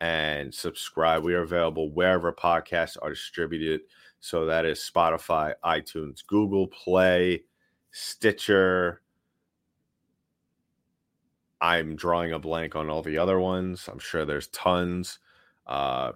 and 0.00 0.52
subscribe. 0.52 1.24
We 1.24 1.34
are 1.34 1.42
available 1.42 1.90
wherever 1.92 2.32
podcasts 2.32 2.96
are 3.00 3.10
distributed. 3.10 3.82
So 4.20 4.46
that 4.46 4.64
is 4.64 4.78
Spotify, 4.78 5.54
iTunes, 5.64 6.26
Google 6.26 6.66
Play, 6.66 7.44
Stitcher. 7.90 9.02
I'm 11.60 11.96
drawing 11.96 12.32
a 12.32 12.38
blank 12.38 12.76
on 12.76 12.88
all 12.88 13.02
the 13.02 13.18
other 13.18 13.40
ones. 13.40 13.88
I'm 13.90 13.98
sure 13.98 14.24
there's 14.24 14.48
tons. 14.48 15.18
Uh, 15.68 16.12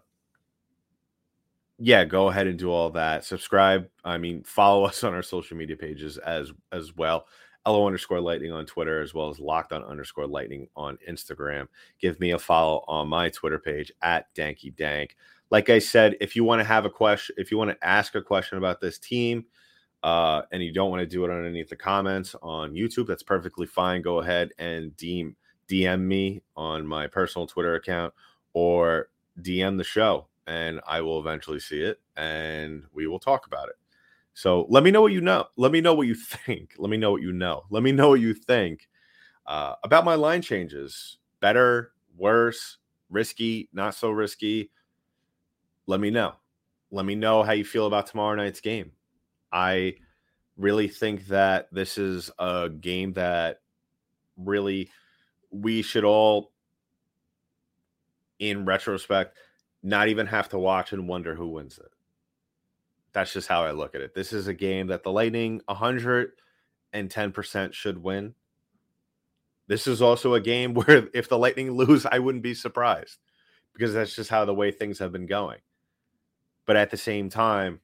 yeah, 1.78 2.04
go 2.04 2.28
ahead 2.28 2.46
and 2.46 2.58
do 2.58 2.70
all 2.70 2.90
that. 2.90 3.24
Subscribe. 3.24 3.88
I 4.04 4.18
mean, 4.18 4.42
follow 4.46 4.84
us 4.84 5.04
on 5.04 5.14
our 5.14 5.22
social 5.22 5.56
media 5.56 5.76
pages 5.76 6.18
as 6.18 6.52
as 6.72 6.96
well. 6.96 7.26
LO 7.64 7.86
underscore 7.86 8.20
lightning 8.20 8.50
on 8.50 8.66
Twitter, 8.66 9.00
as 9.00 9.14
well 9.14 9.28
as 9.28 9.38
locked 9.38 9.72
on 9.72 9.84
underscore 9.84 10.26
lightning 10.26 10.66
on 10.74 10.98
Instagram. 11.08 11.68
Give 12.00 12.18
me 12.18 12.32
a 12.32 12.38
follow 12.38 12.84
on 12.88 13.06
my 13.06 13.28
Twitter 13.28 13.60
page 13.60 13.92
at 14.02 14.34
Danky 14.34 14.74
Dank 14.74 15.14
like 15.52 15.68
I 15.68 15.78
said, 15.80 16.16
if 16.18 16.34
you 16.34 16.44
want 16.44 16.60
to 16.60 16.64
have 16.64 16.86
a 16.86 16.90
question, 16.90 17.36
if 17.38 17.50
you 17.50 17.58
want 17.58 17.70
to 17.70 17.86
ask 17.86 18.14
a 18.14 18.22
question 18.22 18.56
about 18.56 18.80
this 18.80 18.98
team, 18.98 19.44
uh, 20.02 20.42
and 20.50 20.62
you 20.62 20.72
don't 20.72 20.90
want 20.90 21.00
to 21.00 21.06
do 21.06 21.24
it 21.24 21.30
underneath 21.30 21.68
the 21.68 21.76
comments 21.76 22.34
on 22.42 22.72
YouTube, 22.72 23.06
that's 23.06 23.22
perfectly 23.22 23.66
fine. 23.66 24.00
Go 24.00 24.20
ahead 24.20 24.52
and 24.58 24.92
DM, 24.96 25.34
DM 25.68 26.00
me 26.00 26.42
on 26.56 26.86
my 26.86 27.06
personal 27.06 27.46
Twitter 27.46 27.74
account 27.74 28.14
or 28.54 29.10
DM 29.40 29.78
the 29.78 29.84
show, 29.84 30.28
and 30.46 30.80
I 30.86 31.00
will 31.00 31.20
eventually 31.20 31.60
see 31.60 31.80
it 31.80 32.00
and 32.16 32.84
we 32.92 33.06
will 33.06 33.18
talk 33.18 33.46
about 33.46 33.68
it. 33.68 33.76
So 34.34 34.66
let 34.68 34.82
me 34.82 34.90
know 34.90 35.02
what 35.02 35.12
you 35.12 35.20
know. 35.20 35.46
Let 35.56 35.72
me 35.72 35.80
know 35.80 35.94
what 35.94 36.06
you 36.06 36.14
think. 36.46 36.74
Let 36.78 36.90
me 36.90 36.96
know 36.96 37.12
what 37.12 37.22
you 37.22 37.32
know. 37.32 37.64
Let 37.70 37.82
me 37.82 37.92
know 37.92 38.10
what 38.10 38.20
you 38.20 38.34
think 38.34 38.88
uh, 39.46 39.74
about 39.84 40.04
my 40.04 40.14
line 40.14 40.42
changes. 40.42 41.18
Better, 41.40 41.92
worse, 42.16 42.78
risky, 43.10 43.68
not 43.72 43.94
so 43.94 44.10
risky 44.10 44.70
let 45.86 46.00
me 46.00 46.10
know. 46.10 46.34
Let 46.90 47.06
me 47.06 47.14
know 47.14 47.42
how 47.42 47.52
you 47.52 47.64
feel 47.64 47.86
about 47.86 48.06
tomorrow 48.06 48.34
night's 48.36 48.60
game. 48.60 48.92
I 49.52 49.96
really 50.56 50.88
think 50.88 51.26
that 51.26 51.68
this 51.72 51.98
is 51.98 52.30
a 52.38 52.68
game 52.68 53.12
that 53.14 53.60
really 54.36 54.90
we 55.50 55.82
should 55.82 56.04
all, 56.04 56.51
in 58.42 58.64
retrospect, 58.64 59.36
not 59.84 60.08
even 60.08 60.26
have 60.26 60.48
to 60.48 60.58
watch 60.58 60.92
and 60.92 61.06
wonder 61.08 61.36
who 61.36 61.46
wins 61.48 61.78
it. 61.78 61.92
That's 63.12 63.32
just 63.32 63.46
how 63.46 63.62
I 63.62 63.70
look 63.70 63.94
at 63.94 64.00
it. 64.00 64.14
This 64.14 64.32
is 64.32 64.48
a 64.48 64.54
game 64.54 64.88
that 64.88 65.04
the 65.04 65.12
Lightning 65.12 65.60
110% 65.68 67.72
should 67.72 68.02
win. 68.02 68.34
This 69.68 69.86
is 69.86 70.02
also 70.02 70.34
a 70.34 70.40
game 70.40 70.74
where 70.74 71.06
if 71.14 71.28
the 71.28 71.38
Lightning 71.38 71.70
lose, 71.70 72.04
I 72.04 72.18
wouldn't 72.18 72.42
be 72.42 72.54
surprised 72.54 73.18
because 73.72 73.94
that's 73.94 74.16
just 74.16 74.28
how 74.28 74.44
the 74.44 74.52
way 74.52 74.72
things 74.72 74.98
have 74.98 75.12
been 75.12 75.26
going. 75.26 75.60
But 76.66 76.74
at 76.76 76.90
the 76.90 76.96
same 76.96 77.30
time, 77.30 77.78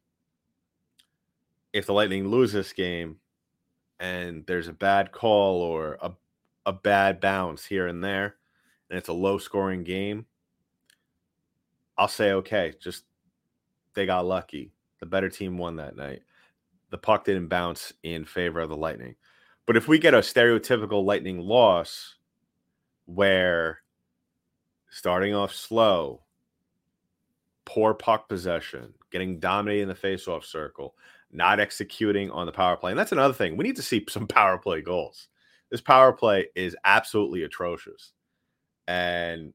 if 1.72 1.86
the 1.86 1.94
Lightning 1.94 2.26
lose 2.26 2.52
this 2.52 2.72
game 2.72 3.18
and 4.00 4.44
there's 4.46 4.66
a 4.66 4.72
bad 4.72 5.12
call 5.12 5.62
or 5.62 5.98
a, 6.02 6.10
a 6.66 6.72
bad 6.72 7.20
bounce 7.20 7.64
here 7.64 7.86
and 7.86 8.02
there, 8.02 8.34
and 8.90 8.98
it's 8.98 9.08
a 9.08 9.12
low 9.12 9.38
scoring 9.38 9.84
game, 9.84 10.26
I'll 11.98 12.08
say, 12.08 12.32
okay, 12.32 12.72
just 12.80 13.04
they 13.94 14.06
got 14.06 14.24
lucky. 14.24 14.72
The 15.00 15.06
better 15.06 15.28
team 15.28 15.58
won 15.58 15.76
that 15.76 15.96
night. 15.96 16.22
The 16.90 16.98
puck 16.98 17.24
didn't 17.24 17.48
bounce 17.48 17.92
in 18.02 18.24
favor 18.24 18.60
of 18.60 18.68
the 18.68 18.76
Lightning. 18.76 19.16
But 19.66 19.76
if 19.76 19.88
we 19.88 19.98
get 19.98 20.14
a 20.14 20.18
stereotypical 20.18 21.04
Lightning 21.04 21.40
loss 21.40 22.14
where 23.04 23.80
starting 24.90 25.34
off 25.34 25.52
slow, 25.52 26.22
poor 27.64 27.92
puck 27.92 28.28
possession, 28.28 28.94
getting 29.10 29.38
dominated 29.38 29.82
in 29.82 29.88
the 29.88 29.94
faceoff 29.94 30.44
circle, 30.44 30.94
not 31.30 31.60
executing 31.60 32.30
on 32.30 32.46
the 32.46 32.52
power 32.52 32.76
play. 32.76 32.92
And 32.92 32.98
that's 32.98 33.12
another 33.12 33.34
thing. 33.34 33.56
We 33.56 33.64
need 33.64 33.76
to 33.76 33.82
see 33.82 34.04
some 34.08 34.26
power 34.26 34.56
play 34.56 34.80
goals. 34.80 35.28
This 35.70 35.80
power 35.80 36.12
play 36.12 36.46
is 36.54 36.76
absolutely 36.84 37.42
atrocious. 37.42 38.12
And 38.86 39.52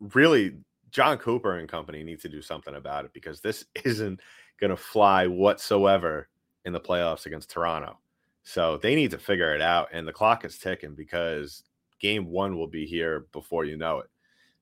really, 0.00 0.56
Jon 0.94 1.18
Cooper 1.18 1.58
and 1.58 1.68
company 1.68 2.04
need 2.04 2.20
to 2.20 2.28
do 2.28 2.40
something 2.40 2.76
about 2.76 3.04
it 3.04 3.12
because 3.12 3.40
this 3.40 3.64
isn't 3.84 4.20
going 4.60 4.70
to 4.70 4.76
fly 4.76 5.26
whatsoever 5.26 6.28
in 6.64 6.72
the 6.72 6.80
playoffs 6.80 7.26
against 7.26 7.50
Toronto. 7.50 7.98
So 8.44 8.78
they 8.78 8.94
need 8.94 9.10
to 9.10 9.18
figure 9.18 9.54
it 9.54 9.60
out. 9.60 9.88
And 9.92 10.06
the 10.06 10.12
clock 10.12 10.44
is 10.44 10.58
ticking 10.58 10.94
because 10.94 11.64
game 11.98 12.30
one 12.30 12.56
will 12.56 12.68
be 12.68 12.86
here 12.86 13.26
before 13.32 13.64
you 13.64 13.76
know 13.76 13.98
it. 13.98 14.10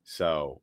So 0.04 0.62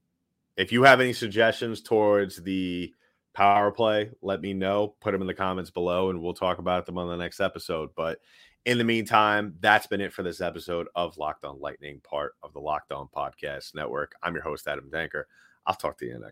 if 0.57 0.71
you 0.71 0.83
have 0.83 1.01
any 1.01 1.13
suggestions 1.13 1.81
towards 1.81 2.37
the 2.37 2.91
power 3.33 3.71
play, 3.71 4.09
let 4.21 4.41
me 4.41 4.53
know. 4.53 4.95
Put 5.01 5.11
them 5.11 5.21
in 5.21 5.27
the 5.27 5.33
comments 5.33 5.69
below 5.69 6.09
and 6.09 6.21
we'll 6.21 6.33
talk 6.33 6.57
about 6.57 6.85
them 6.85 6.97
on 6.97 7.09
the 7.09 7.15
next 7.15 7.39
episode. 7.39 7.89
But 7.95 8.19
in 8.65 8.77
the 8.77 8.83
meantime, 8.83 9.53
that's 9.59 9.87
been 9.87 10.01
it 10.01 10.13
for 10.13 10.23
this 10.23 10.41
episode 10.41 10.87
of 10.95 11.17
Locked 11.17 11.45
On 11.45 11.59
Lightning, 11.59 12.01
part 12.03 12.33
of 12.41 12.53
the 12.53 12.59
Locked 12.59 12.91
On 12.91 13.07
Podcast 13.15 13.75
Network. 13.75 14.15
I'm 14.23 14.33
your 14.33 14.43
host, 14.43 14.67
Adam 14.67 14.89
Danker. 14.89 15.25
I'll 15.65 15.75
talk 15.75 15.97
to 15.99 16.05
you 16.05 16.13
next. 16.19 16.25